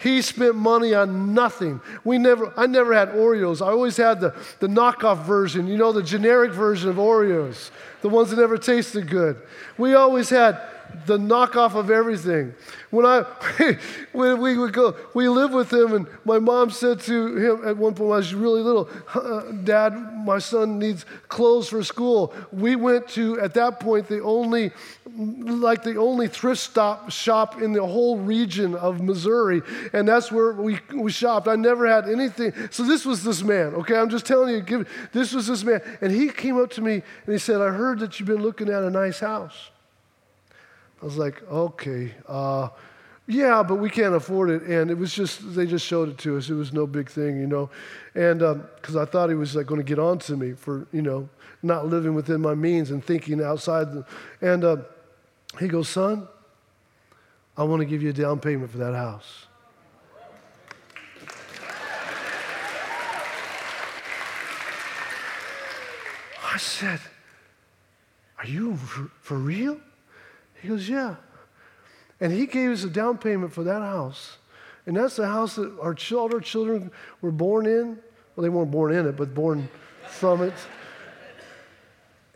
[0.00, 1.80] He spent money on nothing.
[2.04, 3.60] We never, I never had Oreos.
[3.60, 7.70] I always had the, the knockoff version, you know, the generic version of Oreos,
[8.02, 9.40] the ones that never tasted good.
[9.76, 10.60] We always had
[11.06, 12.54] the knockoff of everything.
[12.90, 13.22] When I
[14.12, 17.76] when we would go, we lived with him, and my mom said to him at
[17.76, 19.92] one point when I was really little, uh, "Dad,
[20.24, 24.72] my son needs clothes for school." We went to at that point the only
[25.18, 29.62] like the only thrift stop shop in the whole region of Missouri,
[29.92, 31.48] and that's where we, we shopped.
[31.48, 32.52] I never had anything.
[32.70, 33.96] So this was this man, okay?
[33.96, 35.80] I'm just telling you, give, this was this man.
[36.00, 38.68] And he came up to me and he said, I heard that you've been looking
[38.68, 39.70] at a nice house.
[41.02, 42.68] I was like, okay, uh,
[43.26, 44.62] yeah, but we can't afford it.
[44.62, 46.48] And it was just, they just showed it to us.
[46.48, 47.70] It was no big thing, you know.
[48.14, 50.86] And because um, I thought he was like going to get on to me for,
[50.92, 51.28] you know,
[51.62, 53.92] not living within my means and thinking outside.
[53.92, 54.06] The,
[54.40, 54.76] and uh,
[55.58, 56.28] he goes, son,
[57.56, 59.46] I want to give you a down payment for that house.
[66.52, 67.00] I said,
[68.38, 69.80] Are you for, real?
[70.60, 71.16] He goes, Yeah.
[72.20, 74.38] And he gave us a down payment for that house.
[74.86, 76.90] And that's the house that our children, children
[77.20, 77.98] were born in.
[78.34, 79.68] Well, they weren't born in it, but born
[80.08, 80.54] from it.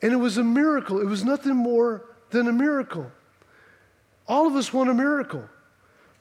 [0.03, 1.01] And it was a miracle.
[1.01, 3.11] It was nothing more than a miracle.
[4.27, 5.45] All of us want a miracle.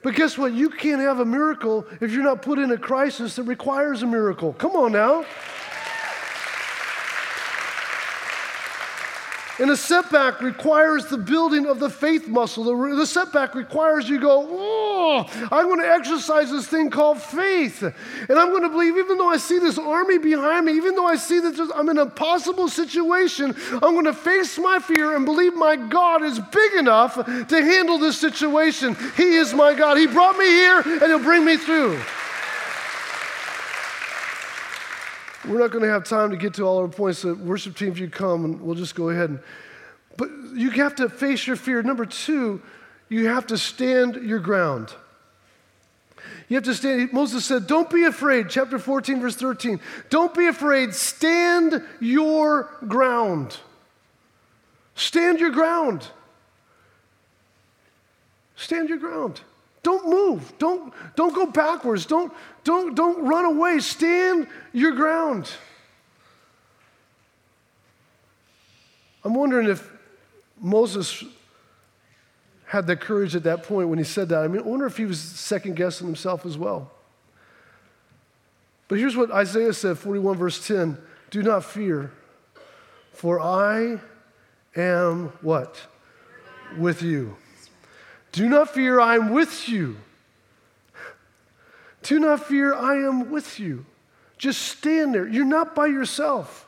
[0.03, 0.53] But guess what?
[0.53, 4.07] You can't have a miracle if you're not put in a crisis that requires a
[4.07, 4.53] miracle.
[4.53, 5.25] Come on now.
[9.61, 12.63] And a setback requires the building of the faith muscle.
[12.63, 17.83] The, the setback requires you go, oh, I'm going to exercise this thing called faith.
[17.83, 21.05] And I'm going to believe, even though I see this army behind me, even though
[21.05, 25.25] I see that I'm in an impossible situation, I'm going to face my fear and
[25.25, 28.97] believe my God is big enough to handle this situation.
[29.15, 29.95] He is my God.
[29.95, 31.99] He brought me here and He'll bring me through.
[35.47, 37.19] We're not going to have time to get to all our points.
[37.19, 39.39] So, worship team, if you come, and we'll just go ahead and.
[40.17, 41.81] But you have to face your fear.
[41.81, 42.61] Number two,
[43.09, 44.93] you have to stand your ground.
[46.47, 47.11] You have to stand.
[47.13, 48.49] Moses said, Don't be afraid.
[48.49, 49.79] Chapter 14, verse 13.
[50.09, 50.93] Don't be afraid.
[50.93, 53.57] Stand your ground.
[54.95, 56.07] Stand your ground.
[58.55, 59.41] Stand your ground.
[59.83, 60.53] Don't move.
[60.59, 62.05] Don't, don't go backwards.
[62.05, 62.31] Don't,
[62.63, 63.79] don't, don't run away.
[63.79, 65.51] Stand your ground.
[69.23, 69.89] I'm wondering if
[70.59, 71.23] Moses
[72.65, 74.43] had the courage at that point when he said that.
[74.43, 76.91] I mean, I wonder if he was second guessing himself as well.
[78.87, 80.97] But here's what Isaiah said, 41 verse 10
[81.29, 82.11] Do not fear,
[83.13, 83.99] for I
[84.75, 85.79] am what?
[86.77, 87.35] With you.
[88.31, 89.97] Do not fear, I am with you.
[92.03, 93.85] Do not fear, I am with you.
[94.37, 95.27] Just stand there.
[95.27, 96.67] You're not by yourself.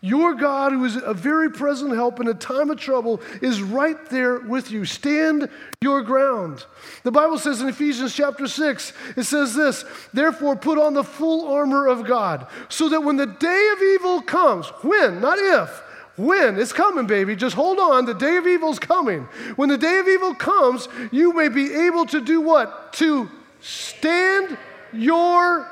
[0.00, 3.98] Your God, who is a very present help in a time of trouble, is right
[4.10, 4.84] there with you.
[4.84, 5.48] Stand
[5.80, 6.64] your ground.
[7.02, 9.84] The Bible says in Ephesians chapter 6, it says this
[10.14, 14.22] Therefore, put on the full armor of God, so that when the day of evil
[14.22, 15.82] comes, when, not if,
[16.18, 16.58] when?
[16.58, 17.36] It's coming, baby.
[17.36, 18.04] Just hold on.
[18.04, 19.22] The day of evil's coming.
[19.56, 22.92] When the day of evil comes, you may be able to do what?
[22.94, 24.58] To stand
[24.92, 25.60] your.
[25.60, 25.68] Ground.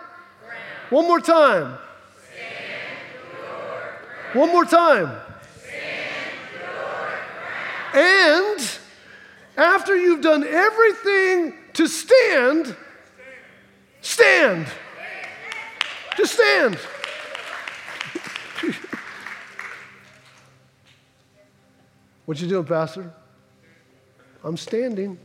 [0.90, 1.78] One more time.
[4.32, 5.16] One more time.
[7.94, 8.78] And
[9.56, 12.76] after you've done everything to stand,
[14.02, 14.66] stand.
[16.18, 16.78] Just stand.
[22.26, 23.12] What you doing, Pastor?
[24.44, 25.18] I'm standing.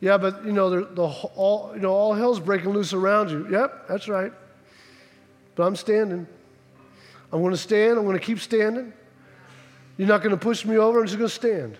[0.00, 3.48] Yeah, but you know, the, the, all, you know, all hell's breaking loose around you.
[3.50, 4.32] Yep, that's right.
[5.54, 6.26] But I'm standing.
[7.32, 7.98] I'm going to stand.
[7.98, 8.92] I'm going to keep standing.
[9.96, 11.00] You're not going to push me over.
[11.00, 11.78] I'm just going to stand.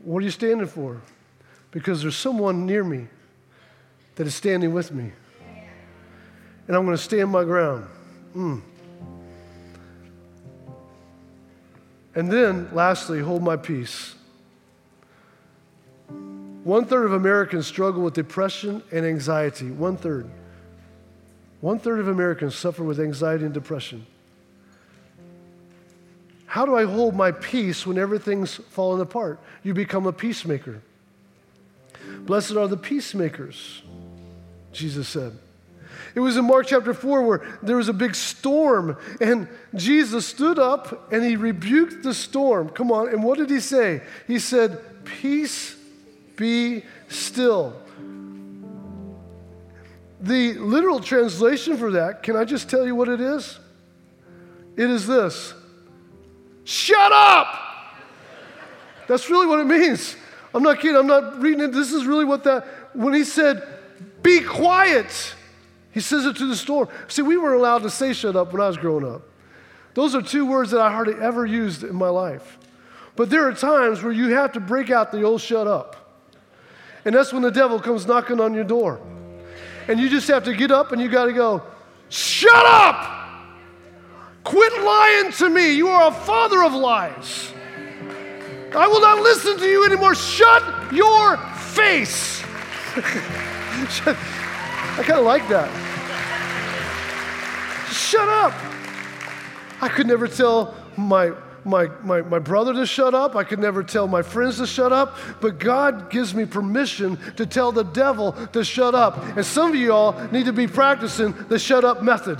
[0.00, 1.00] What are you standing for?
[1.70, 3.06] Because there's someone near me
[4.16, 5.12] that is standing with me.
[6.66, 7.86] And I'm going to stand my ground.
[8.36, 8.62] Mm.
[12.14, 14.14] And then, lastly, hold my peace.
[16.64, 19.70] One third of Americans struggle with depression and anxiety.
[19.70, 20.30] One third.
[21.60, 24.06] One third of Americans suffer with anxiety and depression.
[26.46, 29.40] How do I hold my peace when everything's falling apart?
[29.62, 30.82] You become a peacemaker.
[32.18, 33.82] Blessed are the peacemakers,
[34.72, 35.38] Jesus said.
[36.14, 40.58] It was in Mark chapter 4 where there was a big storm, and Jesus stood
[40.58, 42.68] up and he rebuked the storm.
[42.68, 44.02] Come on, and what did he say?
[44.26, 45.76] He said, Peace
[46.36, 47.74] be still.
[50.20, 53.58] The literal translation for that, can I just tell you what it is?
[54.76, 55.54] It is this
[56.64, 57.58] Shut up!
[59.08, 60.16] That's really what it means.
[60.54, 61.72] I'm not kidding, I'm not reading it.
[61.72, 63.66] This is really what that, when he said,
[64.22, 65.34] be quiet,
[65.92, 66.88] he says it to the storm.
[67.08, 69.22] See, we weren't allowed to say shut up when I was growing up.
[69.94, 72.58] Those are two words that I hardly ever used in my life.
[73.14, 76.18] But there are times where you have to break out the old shut up.
[77.04, 79.00] And that's when the devil comes knocking on your door.
[79.86, 81.62] And you just have to get up and you got to go,
[82.08, 83.18] shut up!
[84.44, 85.74] Quit lying to me.
[85.74, 87.52] You are a father of lies.
[88.74, 90.14] I will not listen to you anymore.
[90.14, 92.42] Shut your face.
[94.98, 95.70] I kind of like that.
[97.90, 98.52] Shut up.
[99.80, 101.32] I could never tell my,
[101.64, 103.34] my, my, my brother to shut up.
[103.34, 105.16] I could never tell my friends to shut up.
[105.40, 109.16] But God gives me permission to tell the devil to shut up.
[109.36, 112.38] And some of you all need to be practicing the shut up method.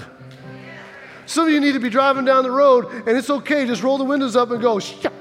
[1.25, 3.97] Some of you need to be driving down the road and it's okay, just roll
[3.97, 5.13] the windows up and go, shut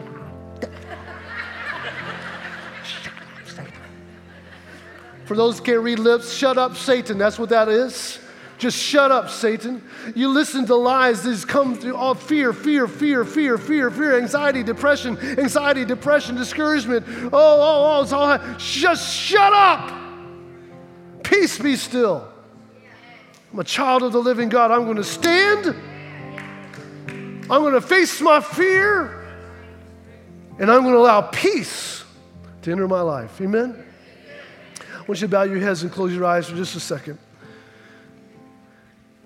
[5.32, 7.18] For those who can't read lips, shut up, Satan.
[7.18, 8.20] That's what that is.
[8.58, 9.82] Just shut up, Satan.
[10.14, 14.62] You listen to lies that come through all fear, fear, fear, fear, fear, fear, anxiety,
[14.62, 17.06] depression, anxiety, depression, discouragement.
[17.08, 18.58] Oh, oh, oh, it's all.
[18.58, 19.98] Just shut up.
[21.24, 22.28] Peace be still.
[23.54, 24.70] I'm a child of the living God.
[24.70, 25.74] I'm going to stand.
[27.50, 29.34] I'm going to face my fear.
[30.60, 32.04] And I'm going to allow peace
[32.64, 33.40] to enter my life.
[33.40, 33.86] Amen?
[35.12, 37.20] Want you to bow your heads and close your eyes for just a second.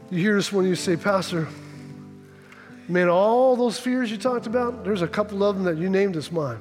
[0.09, 1.47] You hear this when you say, Pastor,
[2.87, 6.15] man, all those fears you talked about, there's a couple of them that you named
[6.15, 6.59] as mine.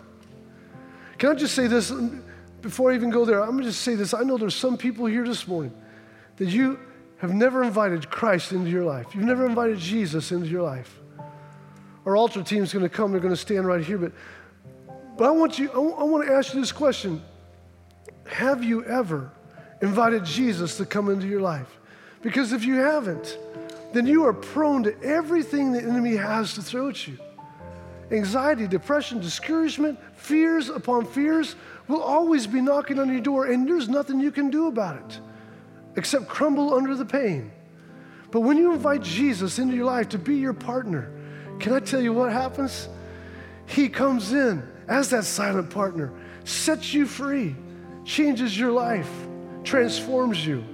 [1.17, 2.23] Can I just say this um,
[2.61, 3.41] before I even go there?
[3.41, 4.13] I'm going to just say this.
[4.13, 5.73] I know there's some people here this morning
[6.37, 6.79] that you
[7.17, 9.15] have never invited Christ into your life.
[9.15, 11.01] You've never invited Jesus into your life.
[12.05, 13.13] Our altar team is going to come.
[13.13, 13.97] They're going to stand right here.
[13.97, 14.13] But,
[15.17, 17.23] but I want you, I want to ask you this question.
[18.27, 19.31] Have you ever
[19.81, 21.79] invited Jesus to come into your life?
[22.23, 23.39] Because if you haven't,
[23.93, 27.19] then you are prone to everything the enemy has to throw at you.
[28.11, 31.57] Anxiety, depression, discouragement, fears upon fears
[31.89, 35.21] will always be knocking on your door, and there's nothing you can do about it
[35.97, 37.53] except crumble under the pain.
[38.31, 41.11] But when you invite Jesus into your life to be your partner,
[41.61, 42.89] can I tell you what happens?
[43.67, 46.13] He comes in as that silent partner,
[46.45, 47.55] sets you free,
[48.05, 49.11] changes your life,
[49.63, 50.65] transforms you.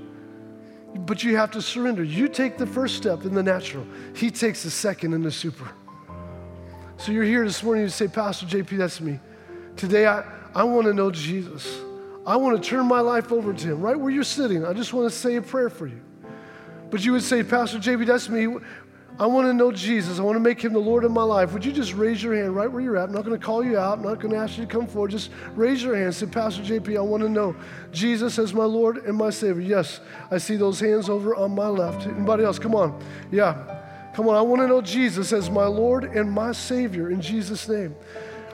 [0.95, 2.03] But you have to surrender.
[2.03, 5.70] You take the first step in the natural, He takes the second in the super.
[6.97, 9.18] So you're here this morning to say, Pastor JP, that's me.
[9.76, 10.22] Today I,
[10.55, 11.81] I want to know Jesus.
[12.26, 13.81] I want to turn my life over to Him.
[13.81, 16.01] Right where you're sitting, I just want to say a prayer for you.
[16.91, 18.49] But you would say, Pastor JP, that's me.
[19.20, 20.18] I want to know Jesus.
[20.18, 21.52] I want to make him the Lord of my life.
[21.52, 23.10] Would you just raise your hand right where you're at?
[23.10, 23.98] I'm not going to call you out.
[23.98, 25.10] I'm not going to ask you to come forward.
[25.10, 26.14] Just raise your hand.
[26.14, 27.54] Say, Pastor JP, I want to know
[27.92, 29.60] Jesus as my Lord and my Savior.
[29.60, 30.00] Yes,
[30.30, 32.06] I see those hands over on my left.
[32.06, 32.58] Anybody else?
[32.58, 32.98] Come on.
[33.30, 33.62] Yeah.
[34.14, 34.36] Come on.
[34.36, 37.94] I want to know Jesus as my Lord and my Savior in Jesus' name.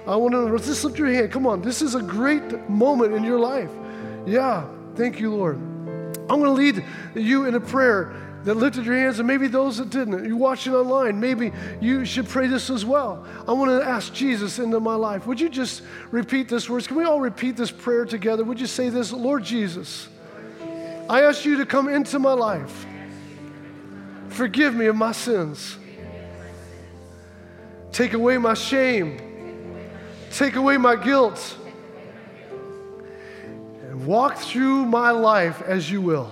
[0.04, 0.58] I want to know.
[0.58, 1.30] Just lift your hand.
[1.30, 1.62] Come on.
[1.62, 3.70] This is a great moment in your life.
[4.26, 4.66] Yeah.
[4.96, 5.58] Thank you, Lord.
[6.28, 9.78] I'm going to lead you in a prayer that lifted your hands, and maybe those
[9.78, 10.24] that didn't.
[10.24, 13.26] You're watching online, maybe you should pray this as well.
[13.48, 15.26] I want to ask Jesus into my life.
[15.26, 15.82] Would you just
[16.12, 16.86] repeat this words?
[16.86, 18.44] Can we all repeat this prayer together?
[18.44, 20.06] Would you say this, Lord Jesus,
[21.10, 22.86] I ask you to come into my life.
[24.28, 25.76] Forgive me of my sins.
[27.90, 29.18] Take away my shame.
[30.30, 31.56] Take away my guilt.
[33.88, 36.30] And walk through my life as you will.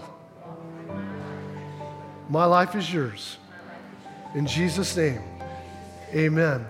[2.28, 3.36] My life is yours.
[4.34, 5.20] In Jesus' name,
[6.14, 6.64] amen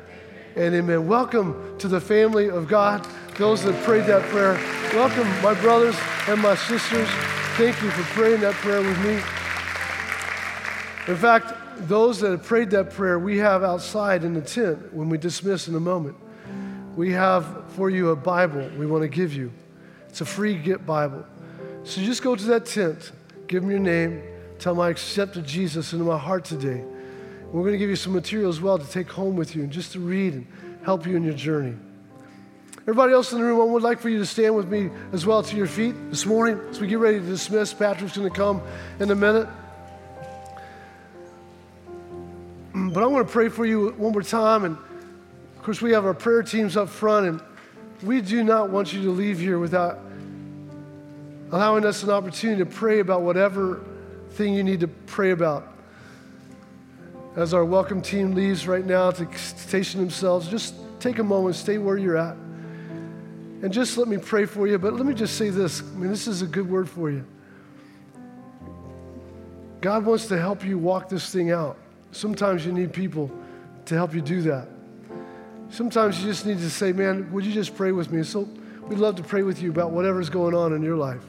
[0.57, 1.07] and amen.
[1.07, 3.07] Welcome to the family of God.
[3.39, 4.55] Those that prayed that prayer,
[4.93, 5.95] welcome my brothers
[6.29, 7.09] and my sisters.
[7.57, 9.15] Thank you for praying that prayer with me.
[11.07, 11.53] In fact,
[11.89, 15.69] those that have prayed that prayer, we have outside in the tent when we dismiss
[15.69, 16.17] in a moment.
[16.97, 19.53] We have for you a Bible we want to give you.
[20.09, 21.25] It's a free gift Bible.
[21.85, 23.13] So just go to that tent,
[23.47, 24.23] give them your name,
[24.59, 26.85] tell them I accepted Jesus into my heart today.
[27.53, 29.73] We're going to give you some material as well to take home with you and
[29.73, 30.47] just to read and
[30.85, 31.77] help you in your journey.
[32.83, 35.25] Everybody else in the room, I would like for you to stand with me as
[35.25, 37.73] well to your feet this morning as we get ready to dismiss.
[37.73, 38.61] Patrick's going to come
[39.01, 39.49] in a minute.
[42.75, 44.65] But I want to pray for you one more time.
[44.65, 47.41] And of course, we have our prayer teams up front, and
[48.03, 50.01] we do not want you to leave here without
[51.53, 53.81] allowing us an opportunity to pray about whatever
[54.35, 55.69] thing you need to pray about.
[57.37, 61.79] As our welcome team leaves right now to station themselves, just take a moment, stay
[61.79, 62.37] where you're at.
[63.63, 64.79] And just let me pray for you.
[64.79, 67.25] But let me just say this I mean, this is a good word for you.
[69.81, 71.77] God wants to help you walk this thing out.
[72.13, 73.31] Sometimes you need people
[73.87, 74.69] to help you do that.
[75.71, 78.23] Sometimes you just need to say, man, would you just pray with me?
[78.23, 78.49] So
[78.87, 81.23] we'd love to pray with you about whatever's going on in your life.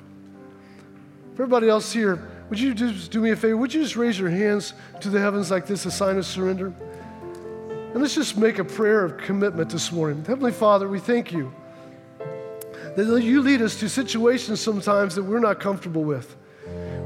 [1.35, 2.19] For everybody else here,
[2.49, 3.57] would you just do me a favor?
[3.57, 6.73] Would you just raise your hands to the heavens like this, a sign of surrender?
[7.95, 10.23] And let's just make a prayer of commitment this morning.
[10.25, 11.53] Heavenly Father, we thank you
[12.19, 16.35] that you lead us to situations sometimes that we're not comfortable with.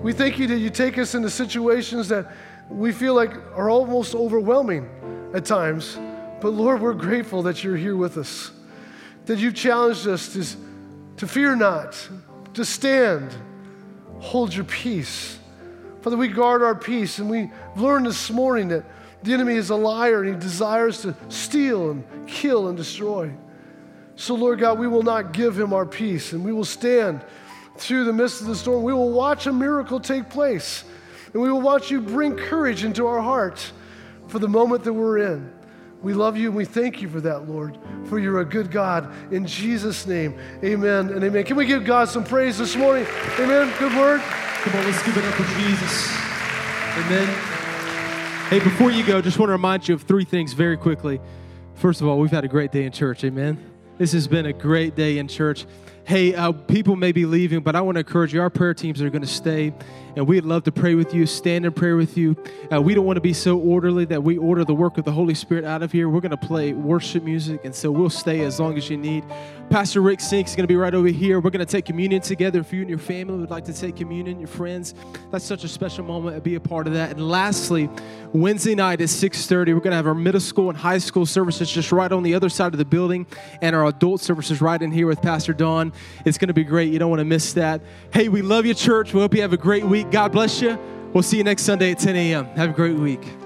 [0.02, 2.32] We thank you that you take us into situations that
[2.70, 4.90] we feel like are almost overwhelming
[5.34, 5.98] at times.
[6.42, 8.52] But Lord, we're grateful that you're here with us,
[9.26, 10.58] that you've challenged us to,
[11.18, 12.08] to fear not,
[12.54, 13.36] to stand,
[14.20, 15.40] hold your peace.
[16.02, 18.86] Father, we guard our peace, and we learned this morning that
[19.24, 23.32] the enemy is a liar and he desires to steal and kill and destroy.
[24.16, 27.22] So, Lord God, we will not give him our peace, and we will stand
[27.78, 28.84] through the midst of the storm.
[28.84, 30.84] We will watch a miracle take place.
[31.34, 33.72] And we will watch you bring courage into our hearts
[34.28, 35.54] for the moment that we're in.
[36.02, 39.12] We love you and we thank you for that, Lord, for you're a good God.
[39.34, 41.44] In Jesus' name, amen and amen.
[41.44, 43.06] Can we give God some praise this morning?
[43.38, 43.74] Amen.
[43.78, 44.22] Good word.
[44.22, 46.08] Come on, let's give it up for Jesus.
[46.98, 47.28] Amen.
[48.50, 51.20] Hey, before you go, just want to remind you of three things very quickly.
[51.76, 53.24] First of all, we've had a great day in church.
[53.26, 53.64] Amen.
[53.98, 55.66] This has been a great day in church
[56.10, 58.42] hey, uh, people may be leaving, but I want to encourage you.
[58.42, 59.72] Our prayer teams are going to stay,
[60.20, 62.36] and we'd love to pray with you, stand in prayer with you.
[62.70, 65.12] Uh, we don't want to be so orderly that we order the work of the
[65.14, 66.10] Holy Spirit out of here.
[66.10, 69.24] We're going to play worship music, and so we'll stay as long as you need.
[69.70, 71.40] Pastor Rick Sink is going to be right over here.
[71.40, 72.60] We're going to take communion together.
[72.60, 74.94] If you and your family would like to take communion, your friends,
[75.32, 77.12] that's such a special moment to be a part of that.
[77.12, 77.88] And lastly,
[78.34, 81.72] Wednesday night at 6:30, we're going to have our middle school and high school services
[81.72, 83.26] just right on the other side of the building,
[83.62, 85.94] and our adult services right in here with Pastor Don.
[86.26, 86.92] It's going to be great.
[86.92, 87.82] You don't want to miss that.
[88.12, 89.14] Hey, we love you, church.
[89.14, 90.09] We hope you have a great week.
[90.12, 90.78] God bless you.
[91.14, 92.46] We'll see you next Sunday at 10 a.m.
[92.56, 93.39] Have a great week.